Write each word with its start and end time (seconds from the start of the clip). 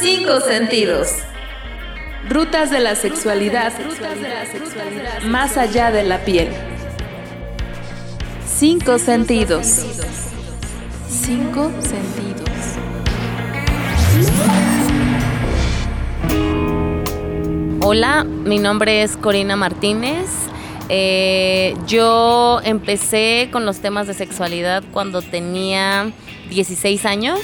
Cinco 0.00 0.40
sentidos. 0.40 1.08
Rutas 2.28 2.70
de 2.70 2.80
la 2.80 2.94
sexualidad, 2.94 3.72
más 5.26 5.56
allá 5.56 5.90
de 5.90 6.04
la 6.04 6.24
piel. 6.24 6.48
Cinco 8.46 8.98
sentidos. 8.98 9.66
Cinco 11.08 11.70
sentidos. 11.80 12.48
Hola, 17.80 18.24
mi 18.24 18.58
nombre 18.58 19.02
es 19.02 19.16
Corina 19.16 19.56
Martínez. 19.56 20.28
Eh, 20.88 21.76
yo 21.86 22.60
empecé 22.64 23.50
con 23.52 23.66
los 23.66 23.80
temas 23.80 24.06
de 24.06 24.14
sexualidad 24.14 24.82
cuando 24.92 25.22
tenía 25.22 26.12
16 26.52 27.04
años 27.06 27.40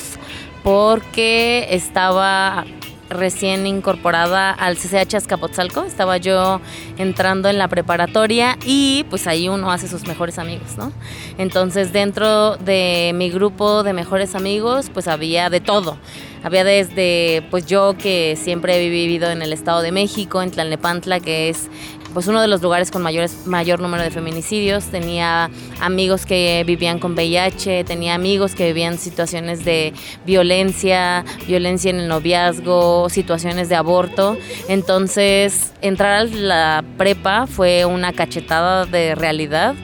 porque 0.63 1.67
estaba 1.71 2.65
recién 3.11 3.67
incorporada 3.67 4.51
al 4.51 4.77
CCH 4.77 5.15
Azcapotzalco, 5.15 5.85
estaba 5.85 6.19
yo 6.19 6.61
entrando 6.99 7.49
en 7.49 7.59
la 7.59 7.69
preparatoria 7.69 8.59
y 8.65 9.07
pues 9.09 9.27
ahí 9.27 9.49
uno 9.49 9.73
hace 9.73 9.89
sus 9.89 10.07
mejores 10.07 10.39
amigos, 10.39 10.77
¿no? 10.77 10.93
Entonces 11.39 11.93
dentro 11.93 12.57
de 12.57 13.13
mi 13.15 13.31
grupo 13.31 13.83
de 13.83 13.93
mejores 13.93 14.35
amigos 14.35 14.91
pues 14.93 15.09
había 15.09 15.49
de 15.51 15.61
todo. 15.61 15.97
Había 16.45 16.63
desde 16.63 17.43
pues 17.51 17.67
yo 17.67 17.97
que 17.99 18.37
siempre 18.37 18.77
he 18.77 18.89
vivido 18.89 19.31
en 19.31 19.43
el 19.43 19.53
Estado 19.53 19.81
de 19.83 19.91
México, 19.91 20.41
en 20.41 20.51
Tlalnepantla, 20.51 21.19
que 21.19 21.49
es 21.49 21.69
pues 22.15 22.27
uno 22.27 22.41
de 22.41 22.49
los 22.49 22.63
lugares 22.63 22.91
con 22.91 23.03
mayores, 23.03 23.47
mayor 23.47 23.81
número 23.81 24.03
de 24.03 24.11
feminicidios. 24.11 24.87
Tenía 24.87 25.51
amigos 25.81 26.27
que 26.27 26.65
vivían 26.67 26.99
con 26.99 27.13
VIH, 27.13 27.85
tenía 27.85 28.15
amigos 28.15 28.55
que 28.55 28.67
vivían 28.67 28.99
situaciones 28.99 29.65
de 29.65 29.93
violencia, 30.27 31.25
violencia 31.47 31.91
en 31.91 32.01
el 32.01 32.09
noviazgo, 32.09 33.09
situaciones 33.09 33.69
de 33.69 33.77
aborto. 33.77 34.37
Entonces, 34.69 35.73
entrar 35.83 36.13
a 36.21 36.25
la 36.25 36.85
prepa 36.97 37.47
fue 37.47 37.85
una 37.85 38.13
cachetada 38.13 38.87
de 38.87 39.15
realidad 39.15 39.75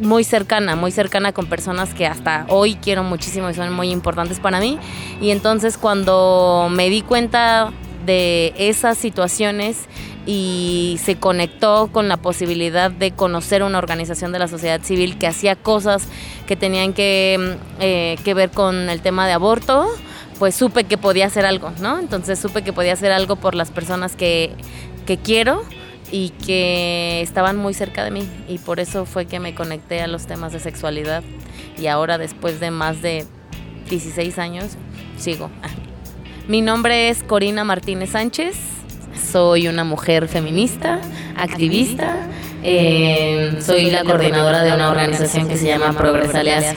muy 0.00 0.24
cercana, 0.24 0.76
muy 0.76 0.90
cercana 0.90 1.32
con 1.32 1.46
personas 1.46 1.94
que 1.94 2.06
hasta 2.06 2.46
hoy 2.48 2.74
quiero 2.76 3.02
muchísimo 3.02 3.50
y 3.50 3.54
son 3.54 3.72
muy 3.72 3.90
importantes 3.90 4.40
para 4.40 4.60
mí. 4.60 4.78
Y 5.20 5.30
entonces 5.30 5.78
cuando 5.78 6.68
me 6.70 6.90
di 6.90 7.02
cuenta 7.02 7.72
de 8.04 8.52
esas 8.56 8.98
situaciones 8.98 9.86
y 10.26 10.98
se 11.02 11.16
conectó 11.16 11.90
con 11.92 12.08
la 12.08 12.16
posibilidad 12.16 12.90
de 12.90 13.10
conocer 13.10 13.62
una 13.62 13.78
organización 13.78 14.32
de 14.32 14.38
la 14.38 14.48
sociedad 14.48 14.80
civil 14.82 15.18
que 15.18 15.26
hacía 15.26 15.56
cosas 15.56 16.08
que 16.46 16.56
tenían 16.56 16.92
que, 16.92 17.36
mm, 17.38 17.80
eh, 17.80 18.16
que 18.24 18.34
ver 18.34 18.50
con 18.50 18.88
el 18.88 19.00
tema 19.00 19.26
de 19.26 19.34
aborto, 19.34 19.86
pues 20.38 20.54
supe 20.54 20.84
que 20.84 20.98
podía 20.98 21.26
hacer 21.26 21.44
algo, 21.44 21.72
¿no? 21.80 21.98
Entonces 21.98 22.38
supe 22.38 22.62
que 22.62 22.72
podía 22.72 22.94
hacer 22.94 23.12
algo 23.12 23.36
por 23.36 23.54
las 23.54 23.70
personas 23.70 24.16
que, 24.16 24.52
que 25.06 25.18
quiero 25.18 25.62
y 26.10 26.30
que 26.30 27.20
estaban 27.22 27.56
muy 27.56 27.74
cerca 27.74 28.04
de 28.04 28.10
mí 28.10 28.28
y 28.48 28.58
por 28.58 28.80
eso 28.80 29.04
fue 29.04 29.26
que 29.26 29.40
me 29.40 29.54
conecté 29.54 30.00
a 30.00 30.06
los 30.06 30.26
temas 30.26 30.52
de 30.52 30.60
sexualidad 30.60 31.22
y 31.78 31.86
ahora 31.86 32.18
después 32.18 32.60
de 32.60 32.70
más 32.70 33.02
de 33.02 33.26
16 33.90 34.38
años 34.38 34.72
sigo. 35.18 35.50
Mi 36.48 36.60
nombre 36.60 37.08
es 37.08 37.22
Corina 37.22 37.64
Martínez 37.64 38.10
Sánchez, 38.10 38.56
soy 39.16 39.68
una 39.68 39.84
mujer 39.84 40.28
feminista, 40.28 41.00
activista, 41.36 42.16
eh, 42.62 43.58
soy 43.60 43.90
la 43.90 44.04
coordinadora 44.04 44.62
de 44.62 44.72
una 44.72 44.90
organización 44.90 45.48
que 45.48 45.56
se 45.56 45.66
llama 45.66 45.92
Progresa 45.92 46.40
Asia. 46.40 46.76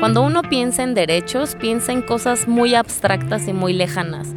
Cuando 0.00 0.22
uno 0.22 0.42
piensa 0.42 0.82
en 0.82 0.94
derechos, 0.94 1.54
piensa 1.54 1.92
en 1.92 2.02
cosas 2.02 2.48
muy 2.48 2.74
abstractas 2.74 3.48
y 3.48 3.52
muy 3.52 3.72
lejanas 3.72 4.28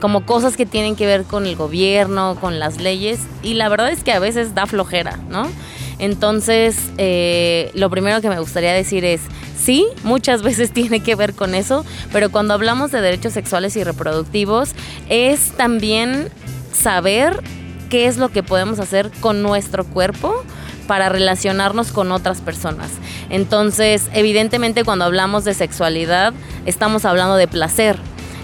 como 0.00 0.26
cosas 0.26 0.56
que 0.56 0.66
tienen 0.66 0.96
que 0.96 1.06
ver 1.06 1.24
con 1.24 1.46
el 1.46 1.56
gobierno, 1.56 2.36
con 2.40 2.58
las 2.58 2.80
leyes, 2.80 3.20
y 3.42 3.54
la 3.54 3.68
verdad 3.68 3.90
es 3.90 4.04
que 4.04 4.12
a 4.12 4.18
veces 4.18 4.54
da 4.54 4.66
flojera, 4.66 5.18
¿no? 5.28 5.48
Entonces, 5.98 6.76
eh, 6.98 7.70
lo 7.74 7.90
primero 7.90 8.20
que 8.20 8.28
me 8.28 8.38
gustaría 8.38 8.72
decir 8.72 9.04
es, 9.04 9.20
sí, 9.58 9.86
muchas 10.04 10.42
veces 10.44 10.72
tiene 10.72 11.00
que 11.00 11.14
ver 11.14 11.34
con 11.34 11.54
eso, 11.54 11.84
pero 12.12 12.30
cuando 12.30 12.54
hablamos 12.54 12.90
de 12.92 13.00
derechos 13.00 13.32
sexuales 13.32 13.76
y 13.76 13.84
reproductivos, 13.84 14.70
es 15.08 15.52
también 15.52 16.28
saber 16.72 17.42
qué 17.88 18.06
es 18.06 18.16
lo 18.16 18.28
que 18.28 18.42
podemos 18.42 18.78
hacer 18.78 19.10
con 19.20 19.42
nuestro 19.42 19.84
cuerpo 19.84 20.44
para 20.86 21.08
relacionarnos 21.08 21.92
con 21.92 22.12
otras 22.12 22.40
personas. 22.40 22.90
Entonces, 23.30 24.08
evidentemente 24.12 24.84
cuando 24.84 25.04
hablamos 25.04 25.44
de 25.44 25.54
sexualidad, 25.54 26.32
estamos 26.64 27.04
hablando 27.04 27.36
de 27.36 27.48
placer. 27.48 27.96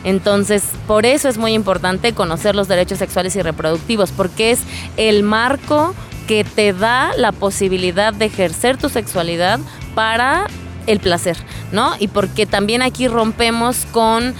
Entonces, 0.04 0.64
por 0.88 1.06
eso 1.06 1.28
es 1.28 1.38
muy 1.38 1.52
importante 1.52 2.12
conocer 2.12 2.56
los 2.56 2.66
derechos 2.66 2.98
sexuales 2.98 3.36
y 3.36 3.42
reproductivos, 3.42 4.10
porque 4.10 4.50
es 4.50 4.60
el 4.96 5.22
marco 5.22 5.94
que 6.32 6.44
te 6.44 6.72
da 6.72 7.12
la 7.14 7.30
posibilidad 7.30 8.14
de 8.14 8.24
ejercer 8.24 8.78
tu 8.78 8.88
sexualidad 8.88 9.60
para 9.94 10.46
el 10.86 10.98
placer, 10.98 11.36
¿no? 11.72 11.92
Y 11.98 12.08
porque 12.08 12.46
también 12.46 12.80
aquí 12.80 13.06
rompemos 13.06 13.84
con 13.92 14.32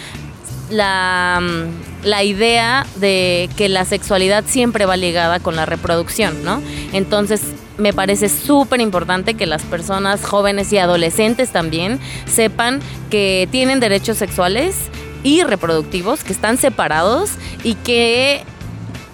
la, 0.71 1.39
mm, 1.43 2.07
la, 2.07 2.23
idea 2.23 2.87
de 2.97 3.51
que 3.59 3.69
la 3.69 3.85
sexualidad 3.85 4.45
siempre 4.47 4.87
va 4.87 4.97
ligada 4.97 5.39
con 5.39 5.55
la 5.55 5.67
reproducción, 5.67 6.43
¿no? 6.43 6.63
Entonces 6.95 7.43
me 7.77 7.93
parece 7.93 8.31
súper 8.31 8.81
importante 8.81 9.35
que 9.35 9.45
las 9.45 9.61
personas 9.61 10.25
jóvenes 10.25 10.73
y 10.73 10.79
adolescentes 10.79 11.51
también 11.51 12.01
sepan 12.25 12.81
que 13.11 13.47
tienen 13.51 13.81
derechos 13.81 14.17
sexuales 14.17 14.77
y 15.25 15.43
reproductivos, 15.43 16.25
que 16.25 16.33
están 16.33 16.57
separados 16.57 17.33
y 17.63 17.75
que 17.75 18.47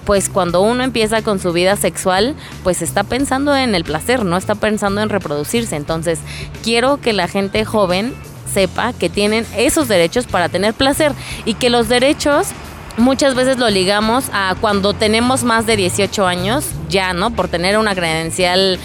pues 0.08 0.30
cuando 0.30 0.62
uno 0.62 0.84
empieza 0.84 1.20
con 1.20 1.38
su 1.38 1.52
vida 1.52 1.76
sexual, 1.76 2.34
pues 2.64 2.80
está 2.80 3.04
pensando 3.04 3.54
en 3.54 3.74
el 3.74 3.84
placer, 3.84 4.24
no 4.24 4.38
está 4.38 4.54
pensando 4.54 5.02
en 5.02 5.10
reproducirse. 5.10 5.76
Entonces, 5.76 6.18
quiero 6.64 6.96
que 6.96 7.12
la 7.12 7.28
gente 7.28 7.66
joven 7.66 8.14
sepa 8.50 8.94
que 8.94 9.10
tienen 9.10 9.44
esos 9.54 9.86
derechos 9.86 10.26
para 10.26 10.48
tener 10.48 10.72
placer 10.72 11.12
y 11.44 11.52
que 11.52 11.68
los 11.68 11.90
derechos 11.90 12.46
muchas 12.96 13.34
veces 13.34 13.58
lo 13.58 13.68
ligamos 13.68 14.30
a 14.32 14.54
cuando 14.62 14.94
tenemos 14.94 15.44
más 15.44 15.66
de 15.66 15.76
18 15.76 16.26
años, 16.26 16.64
ya, 16.88 17.12
¿no? 17.12 17.32
Por 17.32 17.48
tener 17.48 17.76
una 17.76 17.94
credencial 17.94 18.78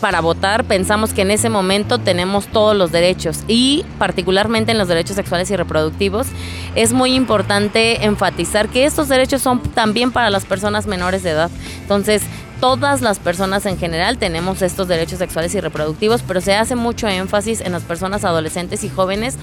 para 0.00 0.20
votar, 0.20 0.62
pensamos 0.62 1.12
que 1.12 1.22
en 1.22 1.32
ese 1.32 1.48
momento 1.48 1.98
tenemos 1.98 2.46
todos 2.46 2.76
los 2.76 2.92
derechos 2.92 3.40
y 3.48 3.84
particularmente 3.98 4.70
en 4.70 4.78
los 4.78 4.86
derechos 4.86 5.16
sexuales 5.16 5.50
y 5.50 5.56
reproductivos 5.56 6.28
es 6.74 6.92
muy 6.92 7.14
importante 7.14 8.04
enfatizar 8.04 8.68
que 8.68 8.84
estos 8.84 9.08
derechos 9.08 9.42
son 9.42 9.60
también 9.60 10.12
para 10.12 10.30
las 10.30 10.44
personas 10.44 10.86
menores 10.86 11.22
de 11.22 11.30
edad. 11.30 11.50
Entonces, 11.82 12.22
todas 12.60 13.02
las 13.02 13.18
personas 13.18 13.66
en 13.66 13.78
general 13.78 14.18
tenemos 14.18 14.62
estos 14.62 14.88
derechos 14.88 15.18
sexuales 15.18 15.54
y 15.54 15.60
reproductivos, 15.60 16.22
pero 16.26 16.40
se 16.40 16.54
hace 16.54 16.74
mucho 16.74 17.08
énfasis 17.08 17.60
en 17.60 17.72
las 17.72 17.82
personas 17.82 18.24
adolescentes 18.24 18.84
y 18.84 18.88
jóvenes 18.88 19.36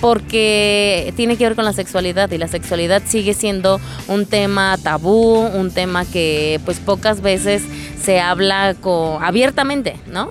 porque 0.00 1.12
tiene 1.16 1.36
que 1.36 1.44
ver 1.44 1.56
con 1.56 1.64
la 1.64 1.72
sexualidad 1.72 2.30
y 2.30 2.38
la 2.38 2.48
sexualidad 2.48 3.02
sigue 3.04 3.34
siendo 3.34 3.80
un 4.08 4.26
tema 4.26 4.78
tabú, 4.82 5.38
un 5.38 5.70
tema 5.70 6.04
que 6.04 6.60
pues 6.64 6.78
pocas 6.78 7.20
veces 7.20 7.62
se 8.02 8.20
habla 8.20 8.76
abiertamente, 9.20 9.96
¿no? 10.06 10.30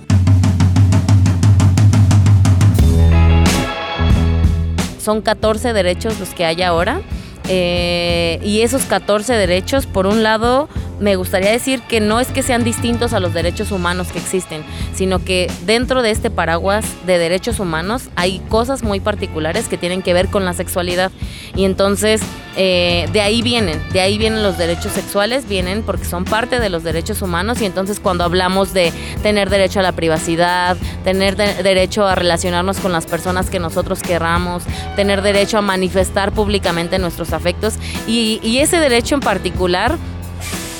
Son 4.99 5.21
14 5.21 5.73
derechos 5.73 6.19
los 6.19 6.29
que 6.29 6.45
hay 6.45 6.61
ahora. 6.61 7.01
Eh, 7.47 8.39
y 8.43 8.61
esos 8.61 8.83
14 8.83 9.33
derechos, 9.33 9.87
por 9.87 10.05
un 10.05 10.21
lado, 10.21 10.69
me 10.99 11.15
gustaría 11.15 11.51
decir 11.51 11.81
que 11.81 11.99
no 11.99 12.19
es 12.19 12.27
que 12.27 12.43
sean 12.43 12.63
distintos 12.63 13.13
a 13.13 13.19
los 13.19 13.34
derechos 13.34 13.72
humanos 13.72 14.11
que 14.11 14.19
existen, 14.19 14.63
sino 14.93 15.23
que 15.23 15.51
dentro 15.66 16.01
de 16.01 16.11
este 16.11 16.29
paraguas 16.29 16.85
de 17.05 17.17
derechos 17.17 17.59
humanos 17.59 18.09
hay 18.16 18.40
cosas 18.49 18.84
muy 18.84 18.99
particulares 18.99 19.67
que 19.67 19.78
tienen 19.78 20.01
que 20.01 20.13
ver 20.13 20.28
con 20.28 20.46
la 20.46 20.53
sexualidad. 20.53 21.11
Y 21.55 21.66
entonces 21.66 22.22
eh, 22.55 23.07
de 23.13 23.22
ahí 23.22 23.41
vienen, 23.41 23.81
de 23.93 24.01
ahí 24.01 24.17
vienen 24.17 24.43
los 24.43 24.57
derechos 24.57 24.91
sexuales, 24.91 25.47
vienen 25.47 25.84
porque 25.84 26.05
son 26.05 26.25
parte 26.25 26.59
de 26.59 26.69
los 26.69 26.84
derechos 26.84 27.22
humanos 27.22 27.61
y 27.61 27.66
entonces 27.66 27.99
cuando 27.99 28.23
hablamos 28.23 28.73
de 28.73 28.91
tener 29.23 29.49
derecho 29.49 29.79
a 29.79 29.84
la 29.84 29.93
privacidad, 29.93 30.75
tener 31.03 31.35
derecho 31.35 32.05
a 32.05 32.16
relacionarnos 32.16 32.79
con 32.79 32.91
las 32.91 33.05
personas 33.05 33.49
que 33.49 33.59
nosotros 33.59 34.02
querramos, 34.02 34.63
tener 34.95 35.22
derecho 35.22 35.57
a 35.57 35.61
manifestar 35.61 36.31
públicamente 36.31 36.99
nuestros 36.99 37.34
afectos 37.34 37.75
y, 38.07 38.40
y 38.43 38.59
ese 38.59 38.79
derecho 38.79 39.16
en 39.16 39.22
particular 39.22 39.97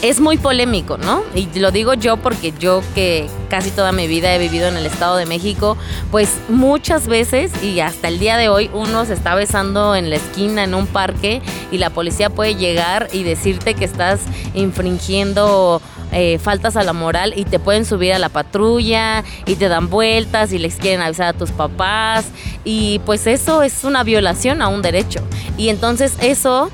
es 0.02 0.20
muy 0.20 0.38
polémico, 0.38 0.98
¿no? 0.98 1.24
Y 1.36 1.48
lo 1.60 1.72
digo 1.72 1.94
yo 1.94 2.18
porque 2.18 2.54
yo 2.58 2.82
que 2.96 3.28
casi 3.50 3.72
toda 3.72 3.92
mi 3.92 4.08
vida 4.08 4.34
he 4.34 4.40
vivido 4.40 4.68
en 4.68 4.78
el 4.78 4.86
Estado 4.86 5.18
de 5.18 5.26
México, 5.26 5.78
pues 6.12 6.38
muchas 6.48 7.08
veces 7.08 7.52
y 7.64 7.80
hasta 7.80 8.08
el 8.08 8.20
día 8.20 8.38
de 8.38 8.50
hoy 8.50 8.70
uno 8.74 9.06
se 9.06 9.14
está 9.14 9.36
besando 9.36 9.96
en 9.96 10.10
la 10.10 10.16
esquina, 10.16 10.64
en 10.64 10.74
un 10.74 10.88
parque, 10.88 11.42
y 11.72 11.78
la 11.78 11.90
policía 11.90 12.30
puede 12.30 12.56
llegar 12.56 13.10
y 13.12 13.24
decirte 13.24 13.74
que 13.74 13.86
estás 13.86 14.22
infringiendo 14.54 15.82
eh, 16.12 16.40
faltas 16.40 16.76
a 16.76 16.84
la 16.84 16.94
moral 16.94 17.34
y 17.36 17.46
te 17.46 17.60
pueden 17.60 17.86
subir 17.86 18.14
a 18.14 18.20
la 18.20 18.30
patrulla 18.30 19.24
y 19.46 19.56
te 19.56 19.68
dan 19.68 19.90
vueltas 19.90 20.52
y 20.54 20.58
les 20.58 20.76
quieren 20.76 21.02
avisar 21.02 21.28
a 21.28 21.34
tus 21.34 21.52
papás 21.52 22.26
y 22.64 23.00
pues 23.06 23.28
eso 23.28 23.62
es 23.62 23.84
una 23.84 24.04
violación 24.04 24.62
a 24.62 24.70
un 24.70 24.82
derecho. 24.82 25.22
Y 25.58 25.70
entonces 25.70 26.16
eso 26.22 26.72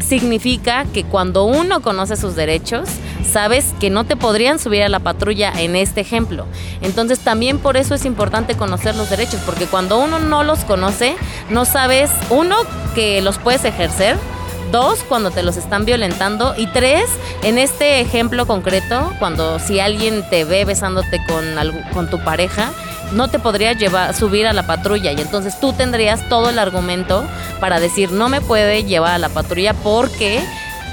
significa 0.00 0.84
que 0.92 1.04
cuando 1.04 1.44
uno 1.44 1.82
conoce 1.82 2.16
sus 2.16 2.34
derechos, 2.34 2.88
sabes 3.30 3.74
que 3.78 3.90
no 3.90 4.04
te 4.04 4.16
podrían 4.16 4.58
subir 4.58 4.82
a 4.82 4.88
la 4.88 5.00
patrulla 5.00 5.52
en 5.56 5.76
este 5.76 6.00
ejemplo. 6.00 6.46
Entonces 6.82 7.20
también 7.20 7.58
por 7.58 7.76
eso 7.76 7.94
es 7.94 8.04
importante 8.04 8.56
conocer 8.56 8.96
los 8.96 9.10
derechos, 9.10 9.40
porque 9.46 9.66
cuando 9.66 9.98
uno 9.98 10.18
no 10.18 10.42
los 10.42 10.60
conoce, 10.60 11.14
no 11.48 11.64
sabes, 11.64 12.10
uno, 12.30 12.56
que 12.94 13.22
los 13.22 13.38
puedes 13.38 13.64
ejercer, 13.64 14.16
dos, 14.72 15.00
cuando 15.08 15.30
te 15.30 15.42
los 15.42 15.56
están 15.56 15.84
violentando 15.84 16.54
y 16.56 16.66
tres, 16.68 17.04
en 17.42 17.58
este 17.58 18.00
ejemplo 18.00 18.46
concreto, 18.46 19.12
cuando 19.18 19.58
si 19.58 19.80
alguien 19.80 20.24
te 20.28 20.44
ve 20.44 20.64
besándote 20.64 21.20
con, 21.26 21.44
con 21.92 22.10
tu 22.10 22.22
pareja, 22.24 22.72
no 23.12 23.28
te 23.28 23.38
podría 23.38 23.72
llevar, 23.72 24.14
subir 24.14 24.46
a 24.46 24.52
la 24.52 24.66
patrulla 24.66 25.12
y 25.12 25.20
entonces 25.20 25.58
tú 25.60 25.72
tendrías 25.72 26.28
todo 26.28 26.50
el 26.50 26.58
argumento 26.58 27.24
para 27.60 27.80
decir 27.80 28.12
no 28.12 28.28
me 28.28 28.40
puede 28.40 28.84
llevar 28.84 29.12
a 29.12 29.18
la 29.18 29.28
patrulla 29.28 29.74
porque 29.74 30.40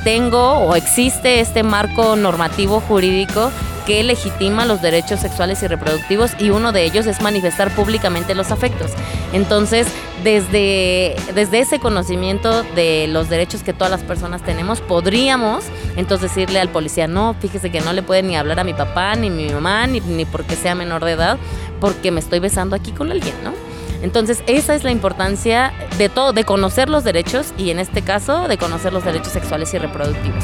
tengo 0.04 0.54
o 0.54 0.76
existe 0.76 1.40
este 1.40 1.64
marco 1.64 2.16
normativo 2.16 2.80
jurídico 2.80 3.52
que 3.88 4.04
legitima 4.04 4.66
los 4.66 4.82
derechos 4.82 5.22
sexuales 5.22 5.64
y 5.64 5.68
reproductivos 5.68 6.32
y 6.40 6.50
uno 6.50 6.74
de 6.74 6.84
ellos 6.84 7.06
es 7.06 7.22
manifestar 7.22 7.74
públicamente 7.74 8.36
los 8.36 8.52
afectos. 8.52 8.92
Entonces, 9.32 9.88
desde, 10.26 11.16
desde 11.34 11.60
ese 11.60 11.80
conocimiento 11.80 12.64
de 12.76 13.08
los 13.08 13.30
derechos 13.30 13.64
que 13.64 13.72
todas 13.72 13.90
las 13.90 14.04
personas 14.04 14.42
tenemos, 14.42 14.82
podríamos 14.82 15.64
entonces 15.96 16.36
decirle 16.36 16.60
al 16.60 16.68
policía, 16.68 17.08
no, 17.08 17.34
fíjese 17.40 17.72
que 17.72 17.80
no 17.80 17.94
le 17.94 18.04
puede 18.04 18.24
ni 18.24 18.36
hablar 18.36 18.60
a 18.60 18.66
mi 18.66 18.74
papá, 18.74 19.16
ni 19.16 19.30
mi 19.30 19.48
mamá, 19.50 19.88
ni, 19.88 20.02
ni 20.02 20.26
porque 20.26 20.58
sea 20.58 20.76
menor 20.76 21.06
de 21.06 21.14
edad, 21.14 21.38
porque 21.80 22.12
me 22.12 22.20
estoy 22.20 22.40
besando 22.40 22.76
aquí 22.76 22.92
con 22.92 23.12
alguien, 23.12 23.36
¿no? 23.44 23.54
Entonces, 24.02 24.44
esa 24.48 24.76
es 24.76 24.84
la 24.84 24.92
importancia 24.92 25.74
de 25.98 26.10
todo, 26.10 26.34
de 26.34 26.44
conocer 26.44 26.90
los 26.90 27.04
derechos 27.04 27.54
y 27.58 27.72
en 27.72 27.80
este 27.80 28.04
caso, 28.04 28.48
de 28.48 28.58
conocer 28.58 28.94
los 28.94 29.04
derechos 29.04 29.34
sexuales 29.34 29.74
y 29.74 29.78
reproductivos. 29.78 30.44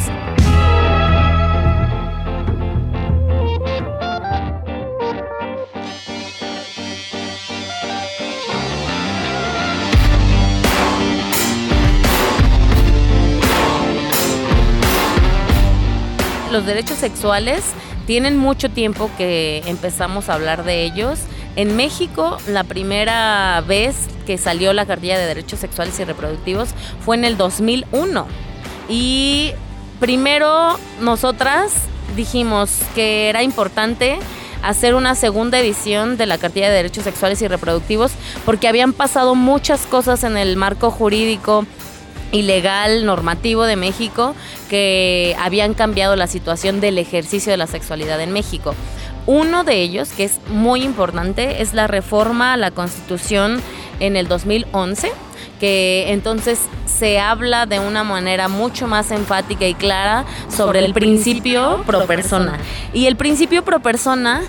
los 16.53 16.67
derechos 16.67 16.99
sexuales 16.99 17.63
tienen 18.05 18.37
mucho 18.37 18.69
tiempo 18.69 19.09
que 19.17 19.63
empezamos 19.65 20.29
a 20.29 20.35
hablar 20.35 20.63
de 20.63 20.83
ellos. 20.83 21.19
En 21.55 21.75
México, 21.75 22.37
la 22.47 22.63
primera 22.63 23.63
vez 23.67 23.95
que 24.25 24.37
salió 24.37 24.73
la 24.73 24.85
cartilla 24.85 25.17
de 25.17 25.25
derechos 25.25 25.59
sexuales 25.59 25.99
y 25.99 26.03
reproductivos 26.03 26.69
fue 27.05 27.15
en 27.15 27.25
el 27.25 27.37
2001. 27.37 28.27
Y 28.89 29.51
primero 29.99 30.77
nosotras 30.99 31.73
dijimos 32.15 32.71
que 32.95 33.29
era 33.29 33.43
importante 33.43 34.19
hacer 34.61 34.95
una 34.95 35.13
segunda 35.13 35.59
edición 35.59 36.17
de 36.17 36.25
la 36.25 36.37
cartilla 36.37 36.69
de 36.69 36.75
derechos 36.75 37.03
sexuales 37.03 37.41
y 37.41 37.47
reproductivos 37.47 38.11
porque 38.45 38.67
habían 38.67 38.93
pasado 38.93 39.35
muchas 39.35 39.85
cosas 39.85 40.23
en 40.23 40.37
el 40.37 40.55
marco 40.55 40.89
jurídico 40.89 41.65
ilegal 42.33 43.05
normativo 43.05 43.63
de 43.63 43.77
México 43.77 44.35
que 44.69 45.37
habían 45.39 45.73
cambiado 45.73 46.17
la 46.17 46.27
situación 46.27 46.81
del 46.81 46.97
ejercicio 46.97 47.51
de 47.51 47.57
la 47.57 47.67
sexualidad 47.67 48.19
en 48.19 48.33
México. 48.33 48.75
Uno 49.25 49.63
de 49.63 49.81
ellos, 49.81 50.09
que 50.09 50.25
es 50.25 50.39
muy 50.49 50.83
importante, 50.83 51.61
es 51.61 51.73
la 51.73 51.87
reforma 51.87 52.51
a 52.51 52.57
la 52.57 52.71
Constitución 52.71 53.61
en 54.01 54.17
el 54.17 54.27
2011 54.27 55.11
que 55.59 56.11
entonces 56.11 56.59
se 56.85 57.19
habla 57.19 57.65
de 57.65 57.79
una 57.79 58.03
manera 58.03 58.49
mucho 58.49 58.85
más 58.85 59.11
enfática 59.11 59.65
y 59.65 59.73
clara 59.73 60.25
sobre, 60.49 60.83
el 60.83 60.93
principio 60.93 61.83
pro 61.85 62.05
persona. 62.05 62.57
Y 62.91 63.05
el 63.05 63.15
principio 63.15 63.63
pro 63.63 63.79
persona 63.79 64.41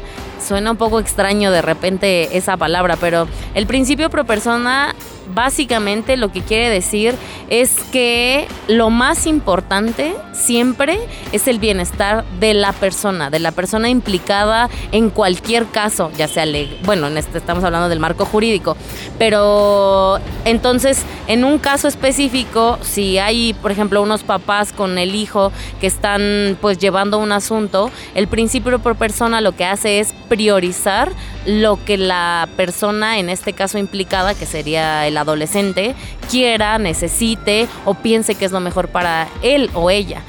suena 0.45 0.73
un 0.73 0.77
poco 0.77 0.99
extraño 0.99 1.53
de 1.53 1.63
repente 1.63 2.37
esa 2.37 2.57
palabra, 2.57 2.97
pero 2.97 3.29
el 3.55 3.69
principio 3.69 4.11
pro 4.11 4.25
persona 4.25 4.93
básicamente 5.29 6.17
lo 6.17 6.31
que 6.33 6.43
quiere 6.43 6.69
decir 6.69 7.15
es 7.49 7.75
que 7.93 8.47
lo 8.69 8.91
más 8.91 9.27
importante 9.27 10.15
siempre 10.33 10.99
es 11.33 11.49
el 11.49 11.59
bienestar 11.59 12.25
de 12.41 12.55
la 12.55 12.73
persona, 12.73 13.31
de 13.31 13.39
la 13.39 13.53
persona 13.53 13.89
implicada 13.89 14.69
en 14.93 15.11
cualquier 15.11 15.67
caso, 15.67 16.11
ya 16.17 16.29
sea, 16.29 16.45
bueno, 16.85 17.07
en 17.07 17.17
este 17.17 17.39
estamos 17.39 17.65
hablando 17.65 17.89
del 17.89 18.01
marco 18.01 18.25
jurídico, 18.25 18.77
pero 19.19 20.19
entonces 20.45 21.03
en 21.27 21.45
un 21.45 21.59
caso 21.59 21.89
específico, 21.89 22.79
si 22.83 23.19
hay, 23.19 23.55
por 23.55 23.71
ejemplo, 23.71 24.03
unos 24.03 24.23
papás 24.23 24.73
con 24.73 24.99
el 24.99 25.15
hijo 25.15 25.53
que 25.81 25.87
están 25.87 26.59
pues 26.61 26.79
llevando 26.79 27.19
un 27.19 27.33
asunto, 27.33 27.91
el 28.15 28.29
principio 28.29 28.79
por 28.79 28.97
persona 28.97 29.41
lo 29.41 29.57
que 29.57 29.65
hace 29.65 30.01
es 30.01 30.13
priorizar 30.29 31.11
lo 31.47 31.83
que 31.85 31.97
la 31.97 32.49
persona, 32.57 33.19
en 33.19 33.29
este 33.29 33.53
caso 33.53 33.79
implicada, 33.79 34.35
que 34.35 34.47
sería 34.47 35.07
el 35.07 35.14
adolescente, 35.17 35.95
quiera, 36.31 36.79
necesite 36.79 37.69
o 37.85 37.95
piense 37.95 38.35
que 38.35 38.45
es 38.45 38.53
lo 38.53 38.61
mejor 38.61 38.89
para 38.89 39.29
él 39.43 39.71
o 39.75 39.91
ella. 39.91 40.23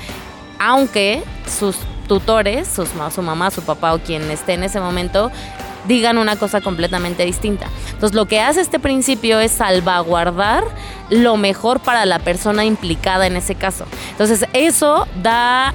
Aunque 0.60 1.24
sus 1.48 1.78
tutores, 2.08 2.68
sus, 2.68 2.90
su 3.14 3.22
mamá, 3.22 3.52
su 3.52 3.62
papá 3.62 3.94
o 3.94 4.00
quien 4.00 4.30
esté 4.32 4.54
en 4.54 4.64
ese 4.64 4.80
momento, 4.80 5.32
digan 5.88 6.18
una 6.18 6.36
cosa 6.36 6.62
completamente 6.62 7.26
distinta. 7.26 7.68
Entonces 7.92 8.16
lo 8.16 8.26
que 8.26 8.40
hace 8.42 8.62
este 8.62 8.80
principio 8.80 9.40
es 9.40 9.52
salvaguardar 9.52 10.64
lo 11.10 11.38
mejor 11.38 11.80
para 11.80 12.06
la 12.06 12.20
persona 12.20 12.66
implicada 12.66 13.28
en 13.28 13.36
ese 13.36 13.56
caso. 13.56 13.86
Entonces 14.12 14.46
eso 14.54 15.08
da 15.22 15.74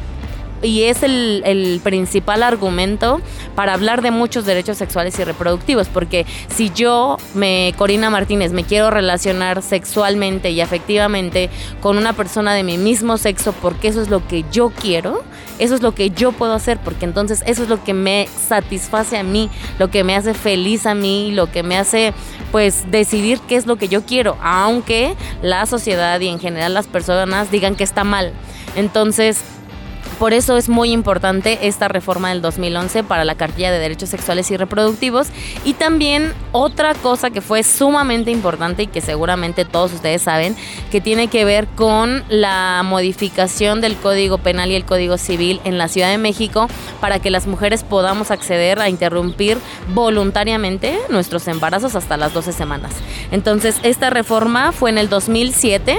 y 0.62 0.82
es 0.84 1.02
el, 1.02 1.80
principal 1.82 2.42
argumento 2.42 3.20
para 3.54 3.74
hablar 3.74 4.02
de 4.02 4.10
muchos 4.10 4.44
derechos 4.44 4.76
sexuales 4.76 5.18
y 5.18 5.24
reproductivos, 5.24 5.88
porque 5.88 6.26
si 6.54 6.70
yo, 6.70 7.16
me, 7.34 7.74
Corina 7.76 8.10
Martínez, 8.10 8.52
me 8.52 8.64
quiero 8.64 8.90
relacionar 8.90 9.62
sexualmente 9.62 10.50
y 10.50 10.60
afectivamente 10.60 11.48
con 11.80 11.96
una 11.96 12.12
persona 12.12 12.54
de 12.54 12.62
mi 12.62 12.78
mismo 12.78 13.16
sexo, 13.16 13.52
porque 13.52 13.88
eso 13.88 14.02
es 14.02 14.10
lo 14.10 14.26
que 14.26 14.44
yo 14.52 14.70
quiero, 14.70 15.22
eso 15.58 15.74
es 15.74 15.82
lo 15.82 15.94
que 15.94 16.10
yo 16.10 16.32
puedo 16.32 16.52
hacer, 16.52 16.78
porque 16.78 17.04
entonces 17.04 17.42
eso 17.46 17.62
es 17.62 17.68
lo 17.68 17.82
que 17.82 17.94
me 17.94 18.28
satisface 18.48 19.16
a 19.16 19.22
mí, 19.22 19.50
lo 19.78 19.90
que 19.90 20.04
me 20.04 20.16
hace 20.16 20.34
feliz 20.34 20.86
a 20.86 20.94
mí, 20.94 21.32
lo 21.32 21.50
que 21.50 21.62
me 21.62 21.76
hace 21.76 22.12
pues 22.52 22.90
decidir 22.90 23.40
qué 23.48 23.56
es 23.56 23.66
lo 23.66 23.76
que 23.76 23.88
yo 23.88 24.04
quiero, 24.04 24.36
aunque 24.42 25.14
la 25.42 25.66
sociedad 25.66 26.20
y 26.20 26.28
en 26.28 26.40
general 26.40 26.74
las 26.74 26.86
personas 26.86 27.50
digan 27.50 27.76
que 27.76 27.84
está 27.84 28.04
mal. 28.04 28.32
Entonces, 28.76 29.42
por 30.20 30.34
eso 30.34 30.58
es 30.58 30.68
muy 30.68 30.92
importante 30.92 31.66
esta 31.66 31.88
reforma 31.88 32.28
del 32.28 32.42
2011 32.42 33.04
para 33.04 33.24
la 33.24 33.36
cartilla 33.36 33.72
de 33.72 33.78
derechos 33.78 34.10
sexuales 34.10 34.50
y 34.50 34.58
reproductivos. 34.58 35.28
Y 35.64 35.72
también 35.72 36.34
otra 36.52 36.92
cosa 36.92 37.30
que 37.30 37.40
fue 37.40 37.62
sumamente 37.62 38.30
importante 38.30 38.82
y 38.82 38.86
que 38.86 39.00
seguramente 39.00 39.64
todos 39.64 39.94
ustedes 39.94 40.20
saben, 40.20 40.56
que 40.90 41.00
tiene 41.00 41.28
que 41.28 41.46
ver 41.46 41.66
con 41.68 42.22
la 42.28 42.82
modificación 42.84 43.80
del 43.80 43.96
Código 43.96 44.36
Penal 44.36 44.70
y 44.70 44.74
el 44.74 44.84
Código 44.84 45.16
Civil 45.16 45.58
en 45.64 45.78
la 45.78 45.88
Ciudad 45.88 46.10
de 46.10 46.18
México 46.18 46.68
para 47.00 47.18
que 47.18 47.30
las 47.30 47.46
mujeres 47.46 47.82
podamos 47.82 48.30
acceder 48.30 48.78
a 48.78 48.90
interrumpir 48.90 49.56
voluntariamente 49.94 50.98
nuestros 51.08 51.48
embarazos 51.48 51.96
hasta 51.96 52.18
las 52.18 52.34
12 52.34 52.52
semanas. 52.52 52.92
Entonces, 53.30 53.76
esta 53.84 54.10
reforma 54.10 54.72
fue 54.72 54.90
en 54.90 54.98
el 54.98 55.08
2007 55.08 55.98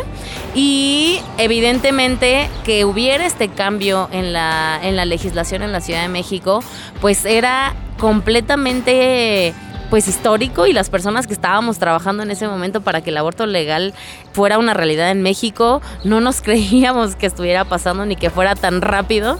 y 0.54 1.20
evidentemente 1.40 2.52
que 2.64 2.86
hubiera 2.86 3.26
este 3.26 3.50
cambio 3.50 4.10
en 4.12 4.34
la, 4.34 4.80
en 4.82 4.96
la 4.96 5.06
legislación 5.06 5.64
en 5.64 5.72
la 5.72 5.82
Ciudad 5.82 6.02
de 6.02 6.10
México, 6.10 6.64
pues 7.00 7.26
era 7.26 7.74
completamente 7.98 9.54
pues 9.92 10.08
histórico 10.08 10.68
y 10.68 10.74
las 10.74 10.90
personas 10.90 11.28
que 11.28 11.34
estábamos 11.34 11.78
trabajando 11.78 12.24
en 12.24 12.32
ese 12.32 12.48
momento 12.48 12.80
para 12.80 13.02
que 13.02 13.10
el 13.10 13.18
aborto 13.18 13.46
legal 13.46 13.94
fuera 14.32 14.58
una 14.58 14.74
realidad 14.74 15.12
en 15.12 15.22
México, 15.22 15.82
no 16.06 16.22
nos 16.22 16.42
creíamos 16.42 17.16
que 17.16 17.26
estuviera 17.26 17.66
pasando 17.66 18.06
ni 18.06 18.16
que 18.16 18.30
fuera 18.30 18.56
tan 18.56 18.82
rápido, 18.82 19.38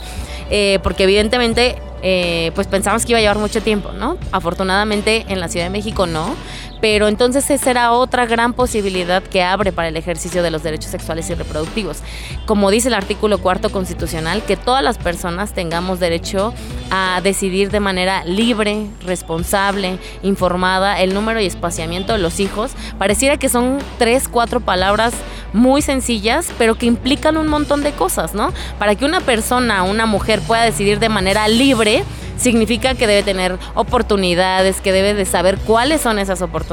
eh, 0.50 0.80
porque 0.84 1.04
evidentemente 1.04 1.82
eh, 2.04 2.52
pues 2.54 2.68
pensamos 2.68 3.06
que 3.06 3.14
iba 3.14 3.20
a 3.20 3.22
llevar 3.22 3.38
mucho 3.38 3.62
tiempo, 3.62 3.92
¿no? 3.94 4.18
Afortunadamente 4.32 5.26
en 5.30 5.40
la 5.40 5.48
Ciudad 5.48 5.68
de 5.68 5.70
México 5.70 6.06
no, 6.06 6.36
pero 6.82 7.08
entonces 7.08 7.50
esa 7.50 7.70
era 7.70 7.92
otra 7.94 8.26
gran 8.26 8.54
posibilidad 8.54 9.24
que 9.24 9.44
abre 9.44 9.72
para 9.72 9.88
el 9.88 9.96
ejercicio 9.96 10.44
de 10.44 10.52
los 10.52 10.64
derechos 10.64 10.92
sexuales 10.92 11.30
y 11.30 11.36
reproductivos. 11.36 12.00
Como 12.46 12.72
dice 12.72 12.88
el 12.88 12.96
artículo 12.96 13.38
cuarto 13.38 13.70
constitucional, 13.72 14.44
que 14.44 14.58
todas 14.58 14.84
las 14.84 14.98
personas 14.98 15.54
tengamos 15.54 16.00
derecho 16.00 16.54
a 16.90 17.22
decidir 17.24 17.70
de 17.70 17.80
manera 17.80 18.26
libre, 18.26 18.88
responsable, 19.06 20.00
informada 20.24 21.00
el 21.00 21.14
número 21.14 21.40
y 21.40 21.46
espaciamiento 21.46 22.14
de 22.14 22.20
los 22.20 22.40
hijos. 22.40 22.72
Pareciera 22.98 23.38
que 23.38 23.48
son 23.48 23.78
tres, 23.98 24.28
cuatro 24.28 24.60
palabras 24.60 25.14
muy 25.54 25.82
sencillas, 25.82 26.52
pero 26.58 26.76
que 26.76 26.88
implican 26.88 27.38
un 27.38 27.48
montón 27.48 27.84
de 27.84 27.92
cosas, 27.92 28.34
¿no? 28.34 28.54
Para 28.80 28.96
que 28.96 29.06
una 29.06 29.22
persona, 29.22 29.84
una 29.84 30.06
mujer 30.06 30.42
pueda 30.42 30.64
decidir 30.64 31.00
de 31.00 31.10
manera 31.10 31.48
libre, 31.48 32.04
significa 32.42 32.96
que 32.96 33.06
debe 33.06 33.24
tener 33.24 33.58
oportunidades, 33.76 34.82
que 34.82 34.92
debe 34.92 35.14
de 35.14 35.26
saber 35.26 35.58
cuáles 35.60 36.02
son 36.02 36.18
esas 36.18 36.42
oportunidades, 36.42 36.71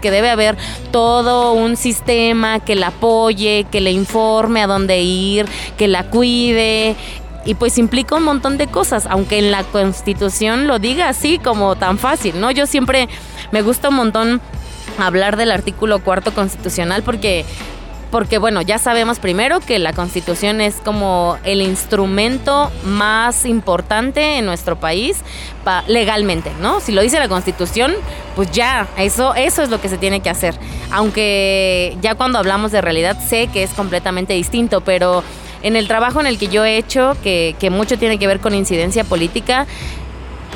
que 0.00 0.10
debe 0.10 0.30
haber 0.30 0.56
todo 0.92 1.52
un 1.52 1.76
sistema 1.76 2.60
que 2.60 2.74
la 2.74 2.88
apoye, 2.88 3.66
que 3.70 3.80
le 3.80 3.90
informe 3.90 4.62
a 4.62 4.66
dónde 4.66 5.02
ir, 5.02 5.46
que 5.76 5.88
la 5.88 6.04
cuide, 6.04 6.96
y 7.44 7.54
pues 7.54 7.78
implica 7.78 8.16
un 8.16 8.24
montón 8.24 8.58
de 8.58 8.66
cosas, 8.66 9.06
aunque 9.08 9.38
en 9.38 9.50
la 9.50 9.64
constitución 9.64 10.66
lo 10.66 10.78
diga 10.78 11.08
así 11.08 11.38
como 11.38 11.74
tan 11.76 11.98
fácil, 11.98 12.40
¿no? 12.40 12.50
Yo 12.50 12.66
siempre 12.66 13.08
me 13.50 13.62
gusta 13.62 13.88
un 13.88 13.96
montón 13.96 14.40
hablar 14.98 15.36
del 15.36 15.50
artículo 15.50 16.00
cuarto 16.00 16.32
constitucional 16.32 17.02
porque 17.02 17.44
porque 18.10 18.38
bueno, 18.38 18.60
ya 18.62 18.78
sabemos 18.78 19.18
primero 19.18 19.60
que 19.60 19.78
la 19.78 19.92
constitución 19.92 20.60
es 20.60 20.76
como 20.76 21.38
el 21.44 21.62
instrumento 21.62 22.70
más 22.84 23.44
importante 23.46 24.38
en 24.38 24.46
nuestro 24.46 24.78
país 24.78 25.18
legalmente, 25.86 26.50
¿no? 26.60 26.80
Si 26.80 26.92
lo 26.92 27.02
dice 27.02 27.18
la 27.18 27.28
constitución, 27.28 27.92
pues 28.34 28.50
ya, 28.50 28.88
eso, 28.98 29.34
eso 29.34 29.62
es 29.62 29.70
lo 29.70 29.80
que 29.80 29.88
se 29.88 29.98
tiene 29.98 30.20
que 30.20 30.30
hacer. 30.30 30.54
Aunque 30.90 31.96
ya 32.00 32.16
cuando 32.16 32.38
hablamos 32.38 32.72
de 32.72 32.80
realidad 32.80 33.16
sé 33.24 33.46
que 33.48 33.62
es 33.62 33.70
completamente 33.70 34.34
distinto, 34.34 34.80
pero 34.80 35.22
en 35.62 35.76
el 35.76 35.86
trabajo 35.86 36.20
en 36.20 36.26
el 36.26 36.38
que 36.38 36.48
yo 36.48 36.64
he 36.64 36.76
hecho, 36.76 37.16
que, 37.22 37.54
que 37.60 37.70
mucho 37.70 37.98
tiene 37.98 38.18
que 38.18 38.26
ver 38.26 38.40
con 38.40 38.54
incidencia 38.54 39.04
política, 39.04 39.66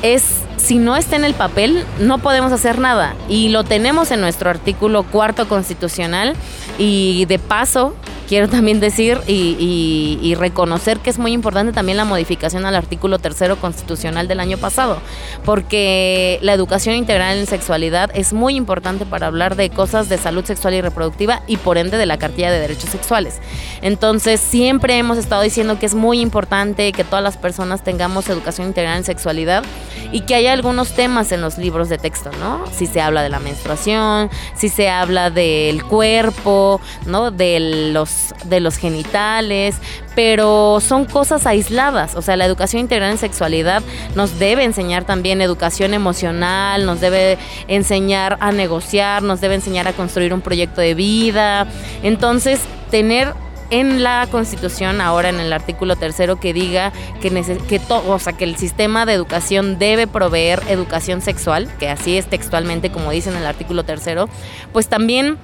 es 0.01 0.23
si 0.65 0.79
no 0.79 0.95
está 0.95 1.15
en 1.15 1.25
el 1.25 1.35
papel, 1.35 1.85
no 1.99 2.17
podemos 2.17 2.51
hacer 2.51 2.79
nada. 2.79 3.13
Y 3.29 3.49
lo 3.49 3.63
tenemos 3.63 4.09
en 4.09 4.19
nuestro 4.19 4.49
artículo 4.49 5.03
cuarto 5.03 5.47
constitucional. 5.47 6.33
Y 6.79 7.25
de 7.25 7.37
paso, 7.37 7.95
quiero 8.27 8.49
también 8.49 8.79
decir 8.79 9.19
y, 9.27 10.35
reconocer 10.35 10.99
que 10.99 11.09
es 11.09 11.17
muy 11.17 11.31
importante 11.31 11.71
también 11.71 11.97
la 11.97 12.03
modificación 12.03 12.65
al 12.65 12.75
artículo 12.75 13.19
tercero 13.19 13.55
constitucional 13.55 14.27
del 14.27 14.41
año 14.41 14.57
pasado, 14.57 14.97
porque 15.45 16.39
la 16.41 16.53
educación 16.53 16.95
integral 16.95 17.37
en 17.37 17.47
sexualidad 17.47 18.11
es 18.13 18.33
muy 18.33 18.55
importante 18.55 19.05
para 19.05 19.27
hablar 19.27 19.55
de 19.55 19.69
cosas 19.69 20.09
de 20.09 20.17
salud 20.17 20.43
sexual 20.43 20.73
y 20.73 20.81
reproductiva 20.81 21.41
y 21.47 21.57
por 21.57 21.77
ende 21.77 21.97
de 21.97 22.05
la 22.05 22.17
cartilla 22.17 22.51
de 22.51 22.59
derechos 22.59 22.89
sexuales. 22.89 23.39
Entonces 23.81 24.41
siempre 24.41 24.97
hemos 24.97 25.17
estado 25.17 25.41
diciendo 25.41 25.79
que 25.79 25.85
es 25.85 25.95
muy 25.95 26.19
importante 26.19 26.91
que 26.91 27.05
todas 27.05 27.23
las 27.23 27.37
personas 27.37 27.83
tengamos 27.83 28.27
educación 28.27 28.67
integral 28.67 28.97
en 28.97 29.03
sexualidad 29.05 29.63
y 30.11 30.21
que 30.21 30.35
hay 30.35 30.47
algunos 30.55 30.93
temas 30.93 31.31
en 31.31 31.41
los 31.41 31.57
libros 31.57 31.89
de 31.89 31.97
texto, 31.97 32.31
¿no? 32.39 32.63
Si 32.71 32.87
se 32.87 33.01
habla 33.01 33.21
de 33.21 33.29
la 33.29 33.39
menstruación, 33.39 34.29
si 34.55 34.69
se 34.69 34.89
habla 34.89 35.29
del 35.29 35.83
cuerpo, 35.83 36.81
¿no? 37.05 37.29
De 37.29 37.91
los 37.93 38.33
de 38.45 38.59
los 38.59 38.77
genitales, 38.77 39.75
pero 40.15 40.79
son 40.81 41.05
cosas 41.05 41.45
aisladas. 41.45 42.15
O 42.15 42.21
sea, 42.21 42.37
la 42.37 42.45
educación 42.45 42.81
integral 42.81 43.11
en 43.11 43.17
sexualidad 43.17 43.83
nos 44.15 44.39
debe 44.39 44.63
enseñar 44.63 45.03
también 45.03 45.41
educación 45.41 45.93
emocional, 45.93 46.85
nos 46.85 47.01
debe 47.01 47.37
enseñar 47.67 48.37
a 48.39 48.51
negociar, 48.51 49.21
nos 49.21 49.41
debe 49.41 49.55
enseñar 49.55 49.87
a 49.87 49.93
construir 49.93 50.33
un 50.33 50.41
proyecto 50.41 50.81
de 50.81 50.95
vida. 50.95 51.67
Entonces, 52.01 52.61
tener 52.89 53.33
en 53.69 54.03
la 54.03 54.27
Constitución, 54.31 55.01
ahora 55.01 55.29
en 55.29 55.39
el 55.39 55.51
artículo 55.53 55.95
tercero, 55.95 56.39
que 56.39 56.53
diga 56.53 56.91
que, 57.21 57.29
que, 57.67 57.81
o 57.89 58.19
sea, 58.19 58.33
que 58.33 58.43
el 58.43 58.57
sistema 58.57 59.05
de 59.05 59.13
educación 59.13 59.79
debe 59.79 60.07
proveer 60.07 60.61
educación 60.69 61.21
sexual, 61.21 61.69
que 61.79 61.89
así 61.89 62.17
es 62.17 62.27
textualmente 62.27 62.91
como 62.91 63.11
dice 63.11 63.29
en 63.29 63.37
el 63.37 63.45
artículo 63.45 63.83
tercero, 63.83 64.29
pues 64.73 64.87
también 64.87 65.37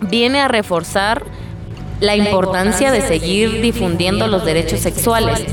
viene 0.00 0.40
a 0.40 0.48
reforzar 0.48 1.24
la 2.00 2.16
importancia 2.16 2.92
de 2.92 3.02
seguir 3.02 3.60
difundiendo 3.60 4.26
los 4.28 4.44
derechos 4.44 4.80
sexuales 4.80 5.44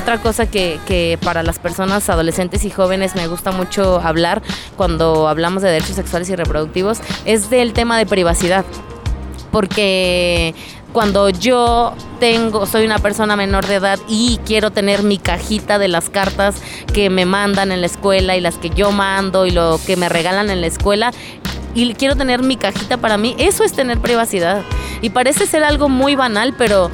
otra 0.00 0.18
cosa 0.18 0.46
que, 0.46 1.18
para 1.22 1.42
las 1.42 1.58
personas 1.58 2.08
adolescentes 2.08 2.64
y 2.64 2.70
jóvenes 2.70 3.14
me 3.14 3.26
gusta 3.26 3.52
mucho 3.52 4.00
hablar 4.00 4.42
cuando 4.76 5.28
hablamos 5.28 5.62
de 5.62 5.70
derechos 5.70 5.96
sexuales 5.96 6.30
y 6.30 6.36
reproductivos 6.36 6.98
es 7.24 7.50
del 7.50 7.72
tema 7.72 7.98
de 7.98 8.06
privacidad. 8.06 8.64
Porque 9.52 10.54
cuando 10.92 11.28
yo 11.28 11.94
tengo, 12.18 12.66
soy 12.66 12.84
una 12.84 12.98
persona 12.98 13.36
menor 13.36 13.66
de 13.66 13.76
edad 13.76 13.98
y 14.08 14.38
quiero 14.46 14.70
tener 14.70 15.02
mi 15.02 15.18
cajita 15.18 15.78
de 15.78 15.88
las 15.88 16.08
cartas 16.08 16.56
que 16.94 17.10
me 17.10 17.26
mandan 17.26 17.70
en 17.70 17.80
la 17.80 17.86
escuela 17.86 18.36
y 18.36 18.40
las 18.40 18.56
que 18.56 18.70
yo 18.70 18.92
mando 18.92 19.46
y 19.46 19.50
lo 19.50 19.78
que 19.86 19.96
me 19.96 20.08
regalan 20.08 20.50
en 20.50 20.60
la 20.60 20.66
escuela, 20.66 21.12
y 21.74 21.94
quiero 21.94 22.16
tener 22.16 22.42
mi 22.42 22.56
cajita 22.56 22.96
para 22.96 23.16
mí, 23.16 23.36
eso 23.38 23.64
es 23.64 23.72
tener 23.72 24.00
privacidad. 24.00 24.62
Y 25.02 25.10
parece 25.10 25.46
ser 25.46 25.62
algo 25.62 25.88
muy 25.88 26.16
banal, 26.16 26.54
pero 26.58 26.90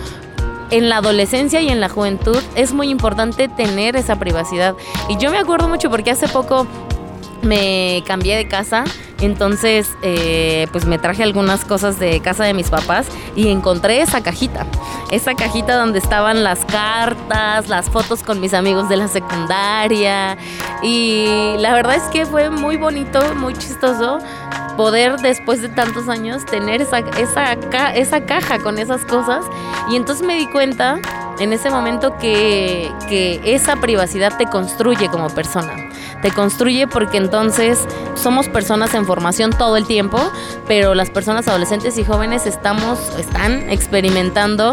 en 0.71 0.89
la 0.89 0.99
adolescencia 0.99 1.61
y 1.61 1.69
en 1.69 1.81
la 1.81 1.89
juventud 1.89 2.39
es 2.55 2.73
muy 2.73 2.89
importante 2.89 3.49
tener 3.49 3.97
esa 3.97 4.19
privacidad. 4.19 4.75
Y 5.09 5.17
yo 5.19 5.31
me 5.31 5.39
acuerdo 5.39 5.69
mucho 5.69 5.91
porque 5.91 6.11
hace 6.11 6.29
poco 6.29 6.67
me 7.43 8.03
cambié 8.07 8.37
de 8.37 8.49
casa, 8.49 8.85
entonces 9.21 9.89
eh, 10.03 10.67
pues 10.73 10.85
me 10.87 10.99
traje 10.99 11.23
algunas 11.23 11.65
cosas 11.65 11.99
de 11.99 12.21
casa 12.21 12.45
de 12.45 12.55
mis 12.55 12.71
papás 12.71 13.07
y 13.35 13.49
encontré 13.49 14.01
esa 14.01 14.23
cajita, 14.23 14.67
esa 15.11 15.35
cajita 15.35 15.77
donde 15.77 15.99
estaban 15.99 16.45
las 16.45 16.65
cartas, 16.65 17.69
las 17.69 17.89
fotos 17.91 18.23
con 18.23 18.41
mis 18.41 18.55
amigos 18.55 18.89
de 18.89 18.97
la 18.97 19.09
secundaria 19.09 20.37
y 20.83 21.55
la 21.59 21.73
verdad 21.75 21.97
es 21.97 22.05
que 22.05 22.27
fue 22.27 22.51
muy 22.51 22.77
bonito, 22.77 23.35
muy 23.35 23.55
chistoso 23.55 24.19
poder 24.77 25.17
después 25.17 25.63
de 25.63 25.69
tantos 25.69 26.09
años 26.09 26.45
tener 26.45 26.83
esa, 26.83 26.99
esa, 26.99 27.53
esa 27.95 28.27
caja 28.27 28.59
con 28.59 28.79
esas 28.79 29.05
cosas. 29.05 29.45
Y 29.91 29.97
entonces 29.97 30.25
me 30.27 30.35
di 30.35 30.47
cuenta 30.47 31.01
en 31.39 31.53
ese 31.53 31.71
momento 31.71 32.17
que, 32.19 32.93
que 33.09 33.41
esa 33.45 33.77
privacidad 33.77 34.37
te 34.37 34.47
construye 34.47 35.09
como 35.09 35.29
persona. 35.31 35.75
Te 36.27 36.33
construye 36.33 36.89
porque 36.89 37.19
entonces 37.19 37.79
somos 38.17 38.49
personas 38.49 38.95
en 38.95 39.07
formación 39.07 39.53
todo 39.53 39.77
el 39.77 39.87
tiempo, 39.87 40.19
pero 40.67 40.97
las 40.97 41.09
personas 41.09 41.47
adolescentes 41.47 41.97
y 41.99 42.05
jóvenes 42.05 42.47
estamos, 42.47 42.99
están 43.17 43.71
experimentando 43.71 44.73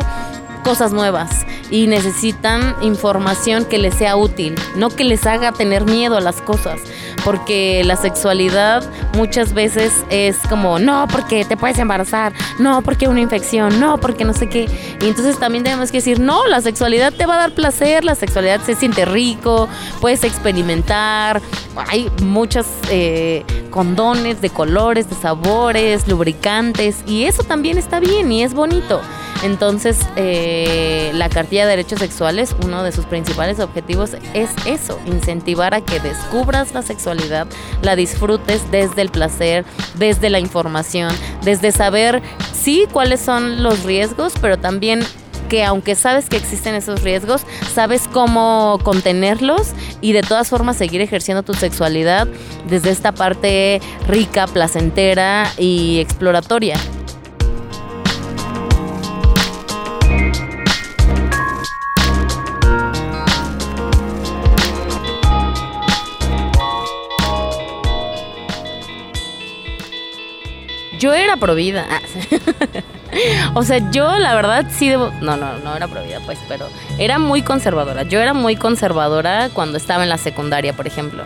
cosas 0.63 0.93
nuevas 0.93 1.45
y 1.69 1.85
necesitan 1.85 2.75
información 2.81 3.65
que 3.65 3.77
les 3.77 3.93
sea 3.93 4.15
útil, 4.15 4.55
no 4.75 4.89
que 4.89 5.03
les 5.03 5.27
haga 5.27 5.51
tener 5.51 5.85
miedo 5.85 6.17
a 6.17 6.21
las 6.21 6.41
cosas, 6.41 6.81
porque 7.23 7.83
la 7.83 7.95
sexualidad 7.95 8.83
muchas 9.15 9.53
veces 9.53 9.93
es 10.09 10.37
como, 10.49 10.79
no, 10.79 11.07
porque 11.11 11.45
te 11.45 11.57
puedes 11.57 11.77
embarazar, 11.79 12.33
no, 12.59 12.81
porque 12.81 13.07
una 13.07 13.21
infección, 13.21 13.79
no, 13.79 13.97
porque 13.99 14.25
no 14.25 14.33
sé 14.33 14.49
qué. 14.49 14.67
Y 15.01 15.07
entonces 15.07 15.37
también 15.39 15.63
tenemos 15.63 15.91
que 15.91 15.97
decir, 15.97 16.19
no, 16.19 16.45
la 16.47 16.61
sexualidad 16.61 17.13
te 17.13 17.25
va 17.25 17.35
a 17.35 17.37
dar 17.37 17.51
placer, 17.53 18.03
la 18.03 18.15
sexualidad 18.15 18.61
se 18.61 18.75
siente 18.75 19.05
rico, 19.05 19.67
puedes 20.01 20.23
experimentar, 20.23 21.41
hay 21.87 22.09
muchos 22.21 22.65
eh, 22.89 23.43
condones 23.69 24.41
de 24.41 24.49
colores, 24.49 25.09
de 25.09 25.15
sabores, 25.15 26.07
lubricantes, 26.07 26.97
y 27.07 27.25
eso 27.25 27.43
también 27.43 27.77
está 27.77 27.99
bien 27.99 28.31
y 28.31 28.43
es 28.43 28.53
bonito. 28.53 29.01
Entonces, 29.43 29.99
eh, 30.15 31.11
la 31.13 31.27
cartilla 31.27 31.63
de 31.63 31.71
derechos 31.71 31.99
sexuales, 31.99 32.55
uno 32.63 32.81
de 32.81 32.93
sus 32.93 33.05
principales 33.05 33.59
objetivos 33.59 34.15
es 34.33 34.49
eso, 34.65 34.97
incentivar 35.05 35.73
a 35.73 35.81
que 35.81 35.99
descubras 35.99 36.73
la 36.73 36.81
sexualidad, 36.81 37.47
la 37.81 37.97
disfrutes 37.97 38.71
desde 38.71 39.01
el 39.01 39.09
placer, 39.09 39.65
desde 39.95 40.29
la 40.29 40.39
información, 40.39 41.13
desde 41.43 41.73
saber, 41.73 42.21
sí, 42.53 42.87
cuáles 42.91 43.19
son 43.19 43.63
los 43.63 43.83
riesgos, 43.83 44.31
pero 44.39 44.57
también 44.57 45.01
que 45.49 45.65
aunque 45.65 45.95
sabes 45.95 46.29
que 46.29 46.37
existen 46.37 46.73
esos 46.73 47.03
riesgos, 47.03 47.41
sabes 47.73 48.07
cómo 48.11 48.79
contenerlos 48.81 49.73
y 49.99 50.13
de 50.13 50.21
todas 50.21 50.49
formas 50.49 50.77
seguir 50.77 51.01
ejerciendo 51.01 51.43
tu 51.43 51.53
sexualidad 51.53 52.27
desde 52.69 52.91
esta 52.91 53.11
parte 53.11 53.81
rica, 54.07 54.47
placentera 54.47 55.51
y 55.57 55.99
exploratoria. 55.99 56.77
Yo 71.03 71.13
era 71.13 71.35
provida. 71.35 71.85
O 73.53 73.61
sea, 73.61 73.91
yo 73.91 74.17
la 74.17 74.33
verdad 74.33 74.65
sí 74.71 74.89
debo. 74.89 75.11
No, 75.21 75.37
no, 75.37 75.59
no 75.59 75.75
era 75.75 75.87
provida, 75.87 76.19
pues, 76.25 76.39
pero 76.47 76.65
era 76.97 77.19
muy 77.19 77.43
conservadora. 77.43 78.01
Yo 78.01 78.19
era 78.19 78.33
muy 78.33 78.55
conservadora 78.55 79.49
cuando 79.53 79.77
estaba 79.77 80.01
en 80.01 80.09
la 80.09 80.17
secundaria, 80.17 80.73
por 80.73 80.87
ejemplo. 80.87 81.23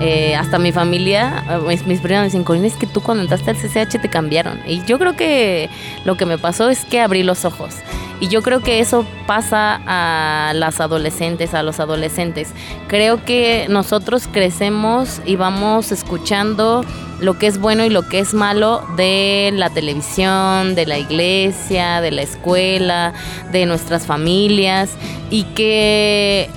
Eh, 0.00 0.34
hasta 0.34 0.58
mi 0.58 0.72
familia, 0.72 1.44
mis, 1.68 1.86
mis 1.86 2.00
primos 2.00 2.20
me 2.20 2.24
dicen, 2.28 2.42
Corina, 2.42 2.66
es 2.66 2.76
que 2.76 2.86
tú 2.86 3.02
cuando 3.02 3.22
entraste 3.22 3.50
al 3.50 3.56
CCH 3.58 4.00
te 4.00 4.08
cambiaron. 4.08 4.62
Y 4.66 4.82
yo 4.86 4.98
creo 4.98 5.14
que 5.14 5.68
lo 6.06 6.16
que 6.16 6.24
me 6.24 6.38
pasó 6.38 6.70
es 6.70 6.86
que 6.86 7.02
abrí 7.02 7.22
los 7.22 7.44
ojos. 7.44 7.74
Y 8.20 8.28
yo 8.28 8.42
creo 8.42 8.60
que 8.60 8.80
eso 8.80 9.04
pasa 9.26 9.80
a 9.86 10.52
las 10.54 10.80
adolescentes, 10.80 11.52
a 11.52 11.62
los 11.62 11.80
adolescentes. 11.80 12.52
Creo 12.88 13.24
que 13.24 13.66
nosotros 13.68 14.28
crecemos 14.30 15.20
y 15.26 15.36
vamos 15.36 15.92
escuchando 15.92 16.84
lo 17.20 17.38
que 17.38 17.46
es 17.46 17.58
bueno 17.58 17.84
y 17.84 17.90
lo 17.90 18.08
que 18.08 18.18
es 18.18 18.34
malo 18.34 18.82
de 18.96 19.50
la 19.54 19.70
televisión, 19.70 20.74
de 20.74 20.86
la 20.86 20.98
iglesia, 20.98 22.00
de 22.00 22.10
la 22.10 22.22
escuela, 22.22 23.12
de 23.52 23.66
nuestras 23.66 24.06
familias 24.06 24.90
y 25.30 25.44
que 25.44 26.48